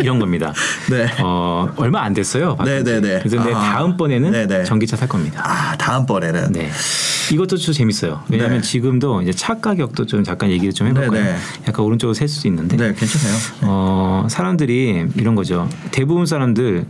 이런 0.00 0.18
겁니다 0.18 0.52
네. 0.90 1.06
어 1.20 1.68
얼마 1.76 2.02
안 2.02 2.14
됐어요. 2.14 2.56
네네네. 2.64 3.20
그래서 3.20 3.42
내 3.44 3.52
아하. 3.52 3.72
다음 3.74 3.96
번에는 3.96 4.30
네네. 4.30 4.64
전기차 4.64 4.96
살 4.96 5.08
겁니다 5.08 5.42
아, 5.44 5.76
다음번에는. 5.76 6.52
네. 6.52 6.70
이것도 7.32 7.56
좀 7.56 7.72
재밌어요. 7.72 8.22
왜냐하면 8.28 8.60
네. 8.60 8.62
지금도 8.68 9.22
이제 9.22 9.32
차 9.32 9.54
가격도 9.58 10.06
좀 10.06 10.22
잠깐 10.24 10.50
얘기를 10.50 10.72
좀 10.72 10.88
해볼 10.88 11.06
거예요. 11.08 11.24
네네. 11.24 11.38
약간 11.68 11.84
오른쪽으로 11.84 12.14
셀 12.14 12.28
수도 12.28 12.48
있는데, 12.48 12.76
네, 12.76 12.92
괜찮아요. 12.92 13.36
어, 13.62 14.26
사람들이 14.28 15.06
이런 15.16 15.34
거죠. 15.34 15.68
대부분 15.92 16.26
사람들 16.26 16.84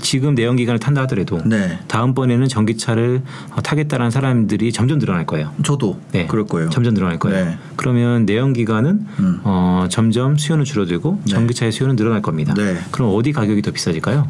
지금 0.00 0.34
내연기관을 0.34 0.78
탄다 0.78 1.02
하더라도 1.02 1.40
네. 1.44 1.78
다음번에는 1.88 2.48
전기차를 2.48 3.22
어, 3.56 3.62
타겠다는 3.62 4.10
사람들이 4.10 4.72
점점 4.72 4.98
늘어날 4.98 5.26
거예요. 5.26 5.52
저도 5.62 5.98
네, 6.12 6.26
그럴 6.26 6.46
거예요. 6.46 6.70
점점 6.70 6.94
늘어날 6.94 7.18
거예요. 7.18 7.44
네. 7.44 7.58
그러면 7.76 8.26
내연기관은 8.26 9.06
음. 9.18 9.40
어, 9.44 9.86
점점 9.90 10.36
수요는 10.36 10.64
줄어들고 10.64 11.20
네. 11.24 11.30
전기차의 11.32 11.72
수요는 11.72 11.96
늘어날 11.96 12.22
겁니다. 12.22 12.54
네. 12.54 12.78
그럼 12.90 13.12
어디 13.14 13.32
가격이 13.32 13.62
더 13.62 13.70
비싸질까요? 13.70 14.28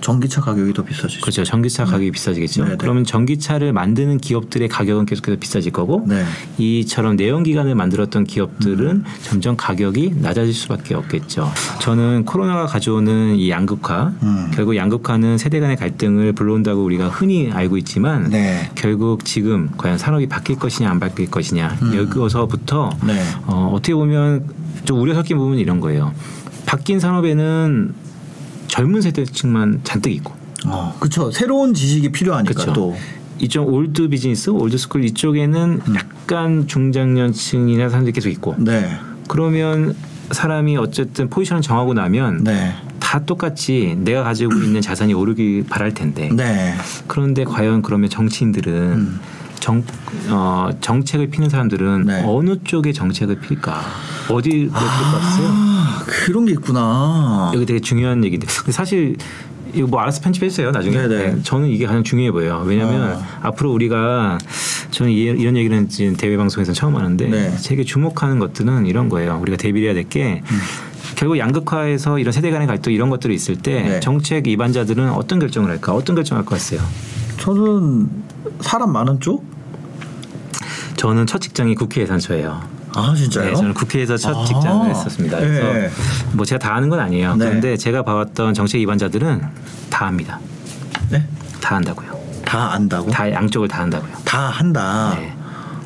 전기차 0.00 0.40
가격이 0.40 0.72
더 0.72 0.82
비싸지죠. 0.82 1.20
그렇죠. 1.20 1.44
전기차 1.44 1.84
가격이 1.84 2.10
비싸지겠죠. 2.12 2.64
네, 2.64 2.70
네. 2.70 2.76
그러면 2.78 3.04
전기차를 3.04 3.72
만드는 3.72 4.18
기업들의 4.18 4.68
가격은 4.68 5.06
계속해서 5.06 5.38
비싸질 5.38 5.72
거고 5.72 6.04
네. 6.08 6.24
이처럼 6.58 7.16
내연기관을 7.16 7.74
만들었던 7.74 8.24
기업들은 8.24 8.86
음. 8.88 9.04
점점 9.22 9.56
가격이 9.56 10.14
낮아질 10.18 10.54
수밖에 10.54 10.94
없겠죠. 10.94 11.50
저는 11.80 12.24
코로나가 12.24 12.66
가져오는 12.66 13.36
이 13.36 13.50
양극화, 13.50 14.12
음. 14.22 14.50
결국 14.54 14.76
양극화는 14.76 15.38
세대 15.38 15.60
간의 15.60 15.76
갈등을 15.76 16.32
불러온다고 16.32 16.82
우리가 16.84 17.08
흔히 17.08 17.50
알고 17.50 17.76
있지만 17.78 18.30
네. 18.30 18.70
결국 18.74 19.24
지금 19.24 19.70
과연 19.76 19.98
산업이 19.98 20.28
바뀔 20.28 20.56
것이냐 20.56 20.90
안 20.90 21.00
바뀔 21.00 21.30
것이냐 21.30 21.76
음. 21.82 21.94
여기서부터 21.94 22.90
네. 23.06 23.22
어, 23.46 23.70
어떻게 23.74 23.94
보면 23.94 24.44
좀 24.84 25.00
우려 25.00 25.14
섞인 25.14 25.36
부분은 25.36 25.58
이런 25.58 25.80
거예요. 25.80 26.12
바뀐 26.66 27.00
산업에는 27.00 28.09
젊은 28.70 29.02
세대층만 29.02 29.80
잔뜩 29.84 30.12
있고 30.12 30.32
어, 30.66 30.94
그렇죠. 30.98 31.30
새로운 31.30 31.74
지식이 31.74 32.12
필요하니까 32.12 32.54
그쵸. 32.54 32.72
또. 32.72 32.96
이쪽 33.38 33.72
old 33.72 34.08
business, 34.10 34.50
old 34.50 34.76
school 34.76 35.02
이쪽에는 35.04 35.80
음. 35.88 35.94
약간 35.96 36.66
중장년층이나 36.66 37.88
사람들이 37.88 38.12
계속 38.12 38.28
있고 38.28 38.54
네. 38.58 38.98
그러면 39.28 39.96
사람이 40.30 40.76
어쨌든 40.76 41.30
포지션을 41.30 41.62
정하고 41.62 41.94
나면 41.94 42.44
네. 42.44 42.74
다 42.98 43.24
똑같이 43.24 43.96
내가 43.98 44.22
가지고 44.24 44.54
있는 44.62 44.82
자산이 44.82 45.14
오르길 45.14 45.64
바랄 45.66 45.94
텐데 45.94 46.28
네. 46.32 46.74
그런데 47.06 47.44
과연 47.44 47.80
그러면 47.80 48.10
정치인들은 48.10 48.72
음. 48.74 49.20
정, 49.58 49.84
어, 50.28 50.68
정책을 50.80 51.28
피는 51.30 51.48
사람들은 51.48 52.04
네. 52.04 52.22
어느 52.26 52.56
쪽의 52.62 52.92
정책을 52.92 53.40
필까? 53.40 53.80
어디를 54.28 54.66
필 54.66 54.70
것 54.70 54.78
같으세요? 54.78 55.69
아, 56.10 56.24
그런 56.26 56.44
게 56.44 56.52
있구나. 56.52 57.52
여기 57.54 57.64
되게 57.66 57.80
중요한 57.80 58.24
얘기인데 58.24 58.46
사실 58.70 59.16
이거 59.72 59.86
뭐 59.86 60.00
알아서 60.00 60.20
편집해 60.20 60.48
주세요 60.48 60.70
나중에. 60.70 60.96
네네. 60.96 61.16
네, 61.16 61.42
저는 61.42 61.68
이게 61.68 61.86
가장 61.86 62.02
중요해 62.02 62.32
보여요. 62.32 62.62
왜냐하면 62.66 63.12
아. 63.12 63.48
앞으로 63.48 63.72
우리가 63.72 64.38
저는 64.90 65.12
이, 65.12 65.22
이런 65.22 65.56
얘기는 65.56 65.88
지금 65.88 66.16
대외 66.16 66.36
방송에서 66.36 66.72
처음 66.72 66.96
하는데 66.96 67.28
네. 67.28 67.54
되게 67.64 67.84
주목하는 67.84 68.38
것들은 68.38 68.86
이런 68.86 69.08
거예요. 69.08 69.38
우리가 69.40 69.56
대비를 69.56 69.88
해야 69.88 69.94
될 69.94 70.08
게. 70.08 70.42
음. 70.50 70.58
결국 71.16 71.38
양극화에서 71.38 72.18
이런 72.18 72.32
세대 72.32 72.50
간의 72.50 72.66
갈등 72.66 72.92
이런 72.92 73.10
것들이 73.10 73.34
있을 73.34 73.56
때 73.56 73.82
네. 73.82 74.00
정책 74.00 74.46
입안자들은 74.46 75.10
어떤 75.10 75.38
결정을 75.38 75.70
할까? 75.70 75.92
어떤 75.92 76.16
결정을 76.16 76.42
할것 76.42 76.58
같아요? 76.58 76.86
저는 77.38 78.08
사람 78.60 78.92
많은 78.92 79.20
쪽? 79.20 79.44
저는 80.96 81.26
첫 81.26 81.40
직장이 81.40 81.74
국회 81.74 82.02
예산처예요. 82.02 82.79
아 82.94 83.14
진짜요? 83.14 83.50
네, 83.50 83.54
저는 83.54 83.74
국회에서 83.74 84.16
첫 84.16 84.36
아. 84.36 84.44
직장을 84.44 84.90
했었습니다. 84.90 85.38
그래서 85.38 85.72
네. 85.72 85.90
뭐 86.32 86.44
제가 86.44 86.58
다 86.58 86.74
아는 86.74 86.88
건 86.88 87.00
아니에요. 87.00 87.36
네. 87.36 87.46
그런데 87.46 87.76
제가 87.76 88.02
봐왔던 88.02 88.54
정책 88.54 88.80
입안자들은 88.80 89.42
다 89.90 90.06
합니다. 90.06 90.40
네? 91.10 91.24
다 91.60 91.76
한다고요. 91.76 92.18
다 92.44 92.72
안다고? 92.72 93.10
다 93.10 93.30
양쪽을 93.30 93.68
다 93.68 93.82
한다고요. 93.82 94.12
다 94.24 94.48
한다. 94.48 95.14
네. 95.16 95.32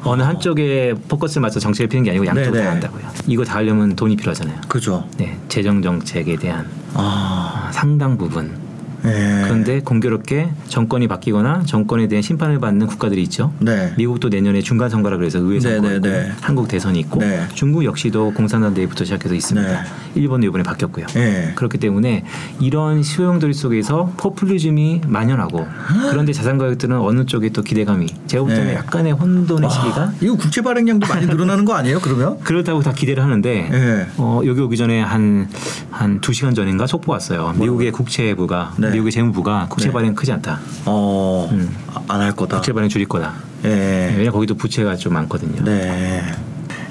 어느 0.04 0.22
한쪽에 0.22 0.94
포커스를 1.08 1.40
맞춰 1.40 1.58
정책을 1.60 1.88
피는 1.88 2.04
게 2.04 2.10
아니고 2.10 2.26
양쪽을 2.26 2.52
네네. 2.52 2.64
다 2.64 2.70
한다고요. 2.72 3.02
이거 3.26 3.44
다 3.44 3.56
하려면 3.56 3.96
돈이 3.96 4.16
필요하잖아요. 4.16 4.60
그죠. 4.68 5.06
네, 5.16 5.38
재정 5.48 5.80
정책에 5.82 6.36
대한 6.36 6.66
아, 6.94 7.68
아, 7.68 7.72
상당 7.72 8.18
부분. 8.18 8.63
네. 9.04 9.42
그런데 9.44 9.80
공교롭게 9.80 10.48
정권이 10.68 11.08
바뀌거나 11.08 11.64
정권에 11.66 12.08
대한 12.08 12.22
심판을 12.22 12.58
받는 12.58 12.86
국가들이 12.86 13.22
있죠. 13.24 13.52
네. 13.60 13.92
미국도 13.96 14.28
내년에 14.28 14.60
중간 14.62 14.88
선거라 14.90 15.16
그래서 15.18 15.38
의회 15.38 15.60
선거 15.60 15.88
네, 15.88 15.96
있고 15.96 16.06
네, 16.08 16.22
네. 16.22 16.32
한국 16.40 16.68
대선이 16.68 16.98
있고 17.00 17.20
네. 17.20 17.42
중국 17.54 17.84
역시도 17.84 18.32
공산당 18.34 18.74
대회부터 18.74 19.04
시작해서 19.04 19.34
있습니다. 19.34 19.68
네. 19.68 19.78
일본도 20.14 20.46
이번에 20.46 20.62
바뀌었고요. 20.64 21.06
네. 21.14 21.52
그렇기 21.54 21.78
때문에 21.78 22.24
이런 22.60 23.02
소용돌이 23.02 23.52
속에서 23.52 24.12
포퓰리즘이 24.16 25.02
만연하고 25.06 25.66
그런데 26.10 26.32
자산 26.32 26.56
가격들은 26.58 26.96
어느 26.98 27.26
쪽에 27.26 27.50
또 27.50 27.62
기대감이 27.62 28.06
제가 28.26 28.44
볼 28.44 28.52
때는 28.54 28.68
네. 28.68 28.74
약간의 28.74 29.12
혼돈의 29.12 29.70
시기가 29.70 30.00
아, 30.02 30.12
이거 30.20 30.36
국채 30.36 30.62
발행량도 30.62 31.06
많이 31.08 31.26
늘어나는 31.26 31.64
거 31.64 31.74
아니에요? 31.74 32.00
그러면? 32.00 32.38
그렇다고 32.44 32.80
다 32.82 32.92
기대를 32.92 33.22
하는데 33.22 33.68
네. 33.70 34.06
어, 34.16 34.40
여기 34.44 34.60
오기 34.60 34.76
전에 34.76 35.00
한 35.02 35.48
한 35.90 36.20
두 36.20 36.32
시간 36.32 36.54
전인가 36.54 36.86
속보 36.86 37.12
왔어요. 37.12 37.54
미국의 37.58 37.92
국채부가 37.92 38.72
네. 38.78 38.90
미국의 38.94 39.12
재무부가 39.12 39.66
국채 39.68 39.88
네. 39.88 39.92
발행 39.92 40.14
크지 40.14 40.32
않다. 40.32 40.60
어, 40.86 41.48
음. 41.52 41.74
안할 42.08 42.32
거다. 42.32 42.56
국채 42.56 42.72
발행 42.72 42.88
줄일 42.88 43.08
거다. 43.08 43.34
예. 43.64 44.12
왜냐 44.16 44.24
면 44.24 44.32
거기도 44.32 44.54
부채가 44.54 44.96
좀 44.96 45.14
많거든요. 45.14 45.62
네. 45.64 46.22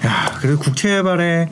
야, 0.06 0.38
그래도 0.40 0.60
국채 0.60 1.02
발행 1.02 1.50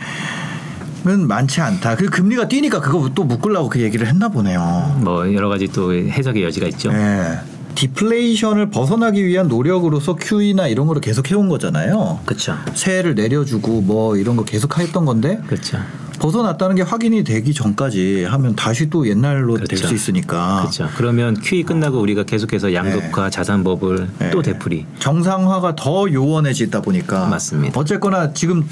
은 1.07 1.27
많지 1.27 1.61
않다. 1.61 1.95
그 1.95 2.05
금리가 2.09 2.47
뛰니까 2.47 2.79
그거 2.79 3.09
또 3.15 3.23
묶으려고 3.23 3.69
그 3.69 3.81
얘기를 3.81 4.05
했나 4.05 4.29
보네요. 4.29 4.99
뭐 4.99 5.33
여러 5.33 5.49
가지 5.49 5.67
또 5.67 5.93
해석의 5.95 6.43
여지가 6.43 6.67
있죠. 6.67 6.91
예. 6.93 7.39
디플레이션을 7.73 8.69
벗어나기 8.69 9.25
위한 9.25 9.47
노력으로서 9.47 10.15
QE나 10.15 10.67
이런 10.67 10.85
거를 10.85 11.01
계속 11.01 11.31
해온 11.31 11.49
거잖아요. 11.49 12.19
그렇죠. 12.25 12.55
세를 12.75 13.15
내려주고 13.15 13.81
뭐 13.81 14.15
이런 14.17 14.35
거 14.35 14.43
계속 14.43 14.77
했던 14.77 15.05
건데 15.05 15.41
그렇죠. 15.47 15.79
벗어났다는 16.21 16.75
게 16.75 16.83
확인이 16.83 17.23
되기 17.23 17.51
전까지 17.51 18.25
하면 18.25 18.55
다시 18.55 18.91
또 18.91 19.07
옛날로 19.07 19.57
될 19.57 19.65
그렇죠. 19.67 19.87
수 19.87 19.95
있으니까 19.95 20.59
그렇죠. 20.61 20.87
그러면 20.95 21.39
QE 21.41 21.63
끝나고 21.63 21.99
우리가 21.99 22.23
계속해서 22.23 22.75
양극화 22.75 23.31
자산법을 23.31 24.07
네. 24.19 24.29
또 24.29 24.43
되풀이. 24.43 24.85
정상화가 24.99 25.75
더 25.75 26.05
요원해지다 26.11 26.81
보니까 26.81 27.25
맞습니다. 27.27 27.79
어쨌거나 27.79 28.33
지금 28.33 28.67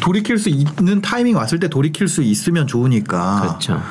돌이킬 0.00 0.38
수 0.38 0.48
있는 0.48 1.02
타이밍 1.02 1.36
왔을 1.36 1.58
때 1.58 1.68
돌이킬 1.68 2.06
수 2.06 2.22
있으면 2.22 2.68
좋으니까 2.68 3.40
그렇죠. 3.40 3.82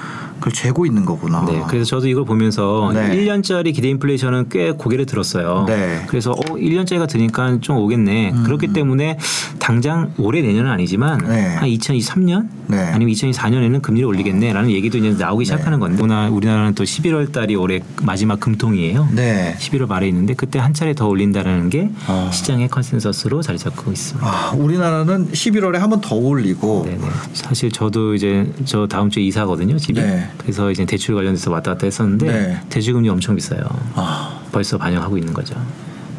그걸 0.41 0.53
재고 0.53 0.85
있는 0.85 1.05
거구나. 1.05 1.45
네, 1.45 1.61
그래서 1.69 1.85
저도 1.85 2.07
이걸 2.07 2.25
보면서 2.25 2.89
아. 2.89 2.93
네. 2.93 3.15
1년짜리 3.15 3.73
기대 3.73 3.87
인플레이션은 3.89 4.47
꽤 4.49 4.71
고개를 4.71 5.05
들었어요. 5.05 5.65
네. 5.67 6.03
그래서 6.07 6.31
어, 6.31 6.35
1년짜리가 6.41 7.07
드니까 7.07 7.59
좀 7.61 7.77
오겠네. 7.77 8.33
그렇기 8.43 8.73
때문에 8.73 9.17
당장 9.59 10.11
올해 10.17 10.41
내년은 10.41 10.69
아니지만 10.71 11.21
음. 11.21 11.29
네. 11.29 11.55
한 11.55 11.69
2023년 11.69 12.47
네. 12.67 12.77
아니면 12.79 13.13
2024년에는 13.13 13.81
금리를 13.81 14.05
올리겠네라는 14.07 14.71
얘기도 14.71 14.97
이제 14.97 15.11
나오기 15.23 15.45
시작하는 15.45 15.79
건데 15.79 16.01
우리나라- 16.03 16.29
우리나라는 16.29 16.73
또 16.73 16.83
11월 16.83 17.31
달이 17.31 17.55
올해 17.55 17.81
마지막 18.01 18.39
금통위예요. 18.39 19.09
네. 19.15 19.55
11월 19.59 19.87
말에 19.87 20.07
있는데 20.09 20.33
그때 20.33 20.57
한 20.59 20.73
차례 20.73 20.93
더 20.93 21.07
올린다라는 21.07 21.69
게 21.69 21.91
어. 22.07 22.29
시장의 22.33 22.69
컨센서스로 22.69 23.41
자리 23.43 23.57
잡고 23.59 23.91
있습니다. 23.91 24.27
아, 24.27 24.51
우리나라는 24.57 25.27
11월에 25.31 25.73
한 25.77 25.89
번 25.91 26.01
더 26.01 26.15
올리고 26.15 26.83
네네. 26.85 27.01
사실 27.33 27.69
저도 27.71 28.15
이제 28.15 28.49
저 28.65 28.87
다음 28.87 29.09
주에 29.11 29.21
이사거든요 29.23 29.77
집이. 29.77 29.99
네. 30.01 30.27
그래서 30.37 30.71
이제 30.71 30.85
대출 30.85 31.15
관련해서 31.15 31.51
왔다 31.51 31.71
갔다 31.71 31.85
했었는데 31.85 32.25
네. 32.25 32.61
대출금리 32.69 33.09
엄청 33.09 33.35
비싸요. 33.35 33.61
아, 33.95 34.41
벌써 34.51 34.77
반영하고 34.77 35.17
있는 35.17 35.33
거죠. 35.33 35.55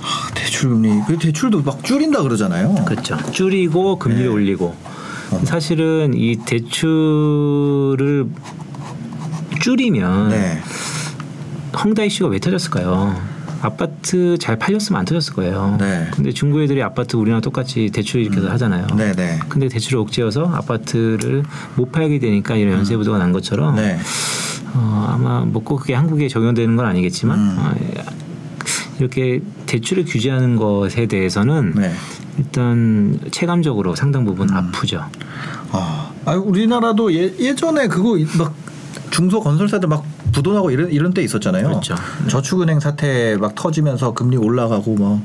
아, 0.00 0.34
대출금리 0.34 1.02
그 1.06 1.18
대출도 1.18 1.62
막 1.62 1.84
줄인다 1.84 2.22
그러잖아요. 2.22 2.74
그렇죠. 2.86 3.16
줄이고 3.32 3.98
금리를 3.98 4.26
네. 4.26 4.32
올리고 4.32 4.76
어. 5.30 5.40
사실은 5.44 6.12
이 6.14 6.36
대출을 6.44 8.26
줄이면 9.60 10.28
네. 10.30 10.60
헝다 11.74 12.04
이슈가 12.04 12.30
왜 12.30 12.38
터졌을까요? 12.38 13.31
아파트 13.62 14.36
잘 14.38 14.58
팔렸으면 14.58 14.98
안 14.98 15.04
터졌을 15.04 15.34
거예요. 15.34 15.76
네. 15.78 16.08
근데 16.12 16.32
중국 16.32 16.60
애들이 16.62 16.82
아파트 16.82 17.16
우리나라 17.16 17.40
똑같이 17.40 17.90
대출 17.90 18.20
이렇게 18.20 18.38
해서 18.38 18.50
하잖아요. 18.50 18.88
네, 18.96 19.12
네. 19.12 19.38
근데 19.48 19.68
대출을 19.68 19.98
옥죄어서 20.00 20.46
아파트를 20.52 21.44
못 21.76 21.92
팔게 21.92 22.18
되니까 22.18 22.56
이런 22.56 22.78
연쇄 22.78 22.96
부도가 22.96 23.18
난 23.18 23.32
것처럼 23.32 23.76
네. 23.76 23.98
어, 24.74 25.06
아마 25.14 25.40
뭐꼭 25.44 25.80
그게 25.80 25.94
한국에 25.94 26.26
적용되는 26.28 26.74
건 26.74 26.86
아니겠지만 26.86 27.38
음. 27.38 27.56
어, 27.58 27.74
이렇게 28.98 29.40
대출을 29.66 30.04
규제하는 30.06 30.56
것에 30.56 31.06
대해서는 31.06 31.74
네. 31.76 31.92
일단 32.38 33.20
체감적으로 33.30 33.94
상당 33.94 34.24
부분 34.24 34.50
음. 34.50 34.56
아프죠. 34.56 35.04
아, 35.70 36.10
아 36.24 36.34
우리나라도 36.34 37.14
예, 37.14 37.32
예전에 37.38 37.86
그거 37.86 38.18
막 38.38 38.54
중소 39.10 39.40
건설사들 39.40 39.88
막 39.88 40.04
부도나고 40.32 40.70
이런 40.70 40.90
이런 40.90 41.12
때 41.12 41.22
있었잖아요. 41.22 41.68
그렇죠. 41.68 41.94
저축은행 42.28 42.80
사태 42.80 43.36
막 43.38 43.54
터지면서 43.54 44.14
금리 44.14 44.36
올라가고 44.36 44.94
뭐. 44.94 45.22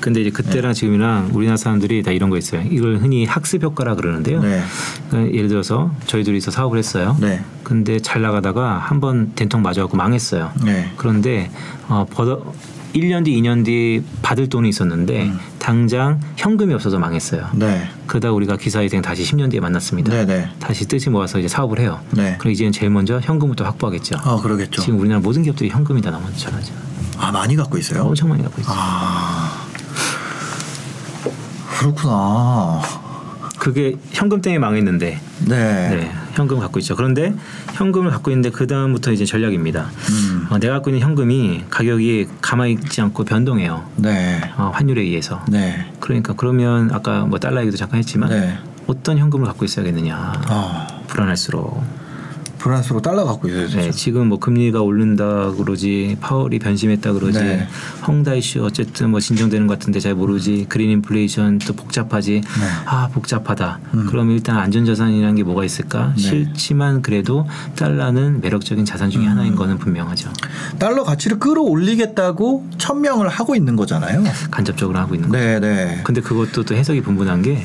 근데 0.00 0.20
이제 0.20 0.28
그때랑 0.30 0.72
네. 0.74 0.78
지금이랑 0.78 1.30
우리나라 1.32 1.56
사람들이 1.56 2.02
다 2.02 2.10
이런 2.10 2.28
거 2.28 2.36
있어요. 2.36 2.60
이걸 2.70 2.96
흔히 2.98 3.24
학습 3.24 3.62
효과라 3.62 3.94
그러는데요. 3.94 4.42
네. 4.42 4.60
그러니까 5.08 5.34
예를 5.34 5.48
들어서 5.48 5.90
저희 6.06 6.24
둘이서 6.24 6.50
사업을 6.50 6.76
했어요. 6.78 7.16
네. 7.20 7.42
근데 7.62 7.98
잘 8.00 8.20
나가다가 8.20 8.76
한 8.78 9.00
번 9.00 9.32
된통 9.34 9.62
맞아갖고 9.62 9.96
망했어요. 9.96 10.52
네. 10.62 10.92
그런데 10.96 11.50
어, 11.88 12.06
버더 12.10 12.52
1년 12.94 13.24
뒤, 13.24 13.40
2년 13.40 13.64
뒤 13.64 14.02
받을 14.22 14.48
돈이 14.48 14.68
있었는데 14.68 15.32
당장 15.58 16.20
현금이 16.36 16.72
없어서 16.74 16.98
망했어요. 16.98 17.48
음. 17.54 17.58
네. 17.58 17.88
그러다 18.06 18.30
우리가 18.30 18.56
기사회생 18.56 19.02
다시 19.02 19.24
10년 19.24 19.50
뒤에 19.50 19.60
만났습니다. 19.60 20.12
네, 20.12 20.24
네. 20.24 20.48
다시 20.60 20.86
뜻이 20.86 21.10
모아서 21.10 21.38
이제 21.38 21.48
사업을 21.48 21.80
해요. 21.80 22.00
네. 22.12 22.36
그럼 22.38 22.52
이제는 22.52 22.72
제일 22.72 22.90
먼저 22.90 23.18
현금부터 23.20 23.64
확보하겠죠. 23.64 24.16
아, 24.22 24.36
그러겠죠. 24.40 24.80
지금 24.80 25.00
우리나라 25.00 25.20
모든 25.20 25.42
기업들이 25.42 25.70
현금이 25.70 26.00
다 26.02 26.10
너무 26.10 26.26
잘하죠. 26.36 26.72
아, 27.18 27.32
많이 27.32 27.56
갖고 27.56 27.78
있어요. 27.78 28.04
엄청 28.04 28.28
많이 28.28 28.42
갖고 28.42 28.60
있어요. 28.60 28.74
아. 28.78 29.66
그렇구나. 31.78 32.80
그게 33.58 33.96
현금 34.12 34.42
때문에 34.42 34.58
망했는데 34.58 35.20
네. 35.46 35.56
네, 35.88 36.12
현금 36.34 36.58
갖고 36.58 36.78
있죠. 36.80 36.94
그런데 36.96 37.34
현금을 37.72 38.10
갖고 38.10 38.30
있는데 38.30 38.50
그 38.50 38.66
다음부터 38.66 39.12
이제 39.12 39.24
전략입니다. 39.24 39.90
음. 40.10 40.33
어, 40.54 40.58
내가 40.58 40.74
갖고 40.74 40.90
있는 40.90 41.04
현금이 41.04 41.64
가격이 41.68 42.28
가만히 42.40 42.74
있지 42.74 43.00
않고 43.00 43.24
변동해요. 43.24 43.84
네. 43.96 44.40
어, 44.56 44.70
환율에 44.72 45.02
의해서. 45.02 45.44
네. 45.48 45.84
그러니까 45.98 46.34
그러면 46.36 46.92
아까 46.92 47.24
뭐 47.24 47.40
달러 47.40 47.60
얘기도 47.60 47.76
잠깐 47.76 47.98
했지만 47.98 48.30
네. 48.30 48.56
어떤 48.86 49.18
현금을 49.18 49.46
갖고 49.46 49.64
있어야겠느냐. 49.64 50.14
아. 50.46 50.86
불안할수록. 51.08 51.82
불안스러워 52.64 53.02
달러 53.02 53.26
갖고 53.26 53.46
되죠. 53.46 53.78
네, 53.78 53.90
지금 53.90 54.28
뭐 54.28 54.38
금리가 54.38 54.80
오른다 54.80 55.52
그러지 55.52 56.16
파월이 56.22 56.58
변심했다 56.60 57.12
그러지 57.12 57.38
네. 57.38 57.68
헝다 58.08 58.32
이슈 58.36 58.64
어쨌든 58.64 59.10
뭐 59.10 59.20
진정되는 59.20 59.66
것 59.66 59.78
같은데 59.78 60.00
잘 60.00 60.14
모르지 60.14 60.64
그린 60.70 60.88
인플레이션 60.92 61.58
또 61.58 61.74
복잡하지 61.74 62.40
네. 62.40 62.66
아 62.86 63.08
복잡하다 63.08 63.80
음. 63.92 64.06
그럼 64.06 64.30
일단 64.30 64.56
안전자산이라는 64.56 65.34
게 65.34 65.42
뭐가 65.42 65.62
있을까 65.62 66.14
네. 66.16 66.22
싫지만 66.22 67.02
그래도 67.02 67.46
달러는 67.76 68.40
매력적인 68.40 68.86
자산 68.86 69.10
중에 69.10 69.24
음. 69.24 69.28
하나인 69.32 69.56
거는 69.56 69.76
분명하죠 69.76 70.30
달러 70.78 71.04
가치를 71.04 71.38
끌어올리겠다고 71.40 72.66
천명을 72.78 73.28
하고 73.28 73.54
있는 73.54 73.76
거잖아요. 73.76 74.24
간접적으로 74.50 74.98
하고 74.98 75.14
있는 75.14 75.28
거 75.28 75.36
네, 75.36 75.60
네. 75.60 76.00
근데 76.02 76.22
그것도 76.22 76.62
또 76.62 76.74
해석이 76.74 77.02
분분한 77.02 77.42
게 77.42 77.62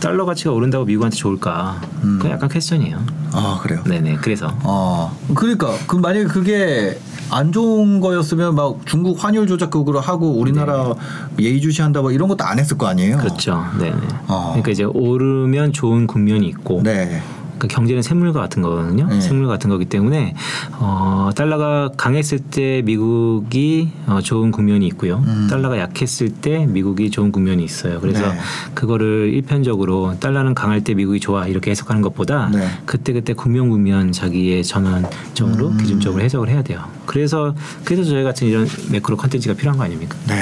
달러 0.00 0.24
가치가 0.24 0.52
오른다고 0.52 0.84
미국한테 0.84 1.16
좋을까 1.16 1.80
음. 2.02 2.18
그건 2.18 2.32
약간 2.32 2.48
퀘스천이에요 2.48 2.98
아, 3.32 3.60
그래요. 3.62 3.82
네네 3.86 4.16
그래서 4.22 4.52
아, 4.62 5.12
그러니까 5.34 5.72
그 5.86 5.96
만약에 5.96 6.24
그게 6.24 6.98
안 7.30 7.52
좋은 7.52 8.00
거였으면 8.00 8.56
막 8.56 8.78
중국 8.86 9.22
환율 9.22 9.46
조작국으로 9.46 10.00
하고 10.00 10.32
우리나라 10.32 10.94
예의주시한다 11.38 12.00
뭐 12.00 12.10
이런 12.10 12.28
것도 12.28 12.42
안 12.44 12.58
했을 12.58 12.76
거 12.76 12.86
아니에요. 12.88 13.16
네. 13.16 13.22
그렇죠 13.22 13.64
네네 13.78 13.96
어. 14.26 14.46
그러니까 14.48 14.70
이제 14.72 14.82
오르면 14.84 15.72
좋은 15.72 16.06
국면이 16.08 16.46
있고 16.48 16.80
네. 16.82 17.22
그러니까 17.60 17.68
경제는 17.68 18.02
샘물과 18.02 18.40
같은 18.40 18.62
거거든요. 18.62 19.06
네. 19.06 19.20
샘물 19.20 19.46
같은 19.46 19.68
거기 19.68 19.84
때문에 19.84 20.34
어, 20.78 21.30
달러가 21.36 21.90
강했을 21.96 22.38
때 22.38 22.82
미국이 22.84 23.90
어, 24.06 24.20
좋은 24.22 24.50
국면이 24.50 24.86
있고요. 24.88 25.22
음. 25.26 25.46
달러가 25.50 25.78
약했을 25.78 26.30
때 26.30 26.66
미국이 26.66 27.10
좋은 27.10 27.30
국면이 27.30 27.62
있어요. 27.62 28.00
그래서 28.00 28.32
네. 28.32 28.38
그거를 28.74 29.30
일편적으로 29.34 30.16
달러는 30.18 30.54
강할 30.54 30.82
때 30.82 30.94
미국이 30.94 31.20
좋아 31.20 31.46
이렇게 31.46 31.70
해석하는 31.70 32.00
것보다 32.02 32.48
네. 32.52 32.66
그때 32.86 33.12
그때 33.12 33.34
국면 33.34 33.68
국면 33.68 34.12
자기의 34.12 34.64
전환점으로 34.64 35.68
음. 35.68 35.76
기준적으로 35.76 36.22
해석을 36.22 36.48
해야 36.48 36.62
돼요. 36.62 36.84
그래서 37.04 37.54
그래서 37.84 38.04
저희 38.04 38.24
같은 38.24 38.48
이런 38.48 38.66
매크로 38.90 39.16
컨텐츠가 39.18 39.54
필요한 39.54 39.78
거 39.78 39.84
아닙니까? 39.84 40.16
네. 40.26 40.34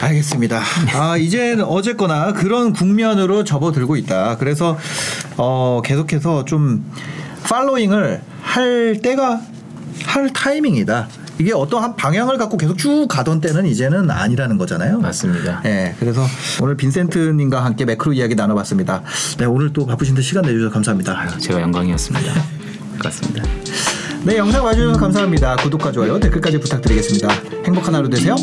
알겠습니다. 0.00 0.62
아, 0.94 1.16
이제는 1.16 1.64
어쨌거나 1.64 2.32
그런 2.32 2.72
국면으로 2.72 3.44
접어들고 3.44 3.96
있다. 3.96 4.38
그래서 4.38 4.78
어, 5.36 5.80
계속해서 5.84 6.44
좀 6.44 6.84
팔로잉을 7.44 8.20
할 8.42 9.00
때가 9.02 9.40
할 10.04 10.32
타이밍이다. 10.32 11.08
이게 11.38 11.54
어떠한 11.54 11.96
방향을 11.96 12.36
갖고 12.36 12.58
계속 12.58 12.76
쭉 12.76 13.06
가던 13.08 13.40
때는 13.40 13.64
이제는 13.64 14.10
아니라는 14.10 14.58
거잖아요. 14.58 15.00
맞습니다. 15.00 15.62
네, 15.62 15.96
그래서 15.98 16.22
오늘 16.60 16.76
빈센트님과 16.76 17.64
함께 17.64 17.86
매크로 17.86 18.12
이야기 18.12 18.34
나눠봤습니다. 18.34 19.02
네, 19.38 19.46
오늘 19.46 19.72
또 19.72 19.86
바쁘신데 19.86 20.20
시간 20.20 20.42
내주셔서 20.42 20.70
감사합니다. 20.70 21.18
아유, 21.18 21.38
제가 21.38 21.62
영광이었습니다. 21.62 22.34
그렇습니다. 22.98 23.42
네, 24.24 24.36
영상 24.36 24.62
봐주셔서 24.62 25.00
감사합니다. 25.00 25.56
구독과 25.56 25.92
좋아요, 25.92 26.20
댓글까지 26.20 26.60
부탁드리겠습니다. 26.60 27.28
행복한 27.64 27.94
하루 27.94 28.10
되세요. 28.10 28.36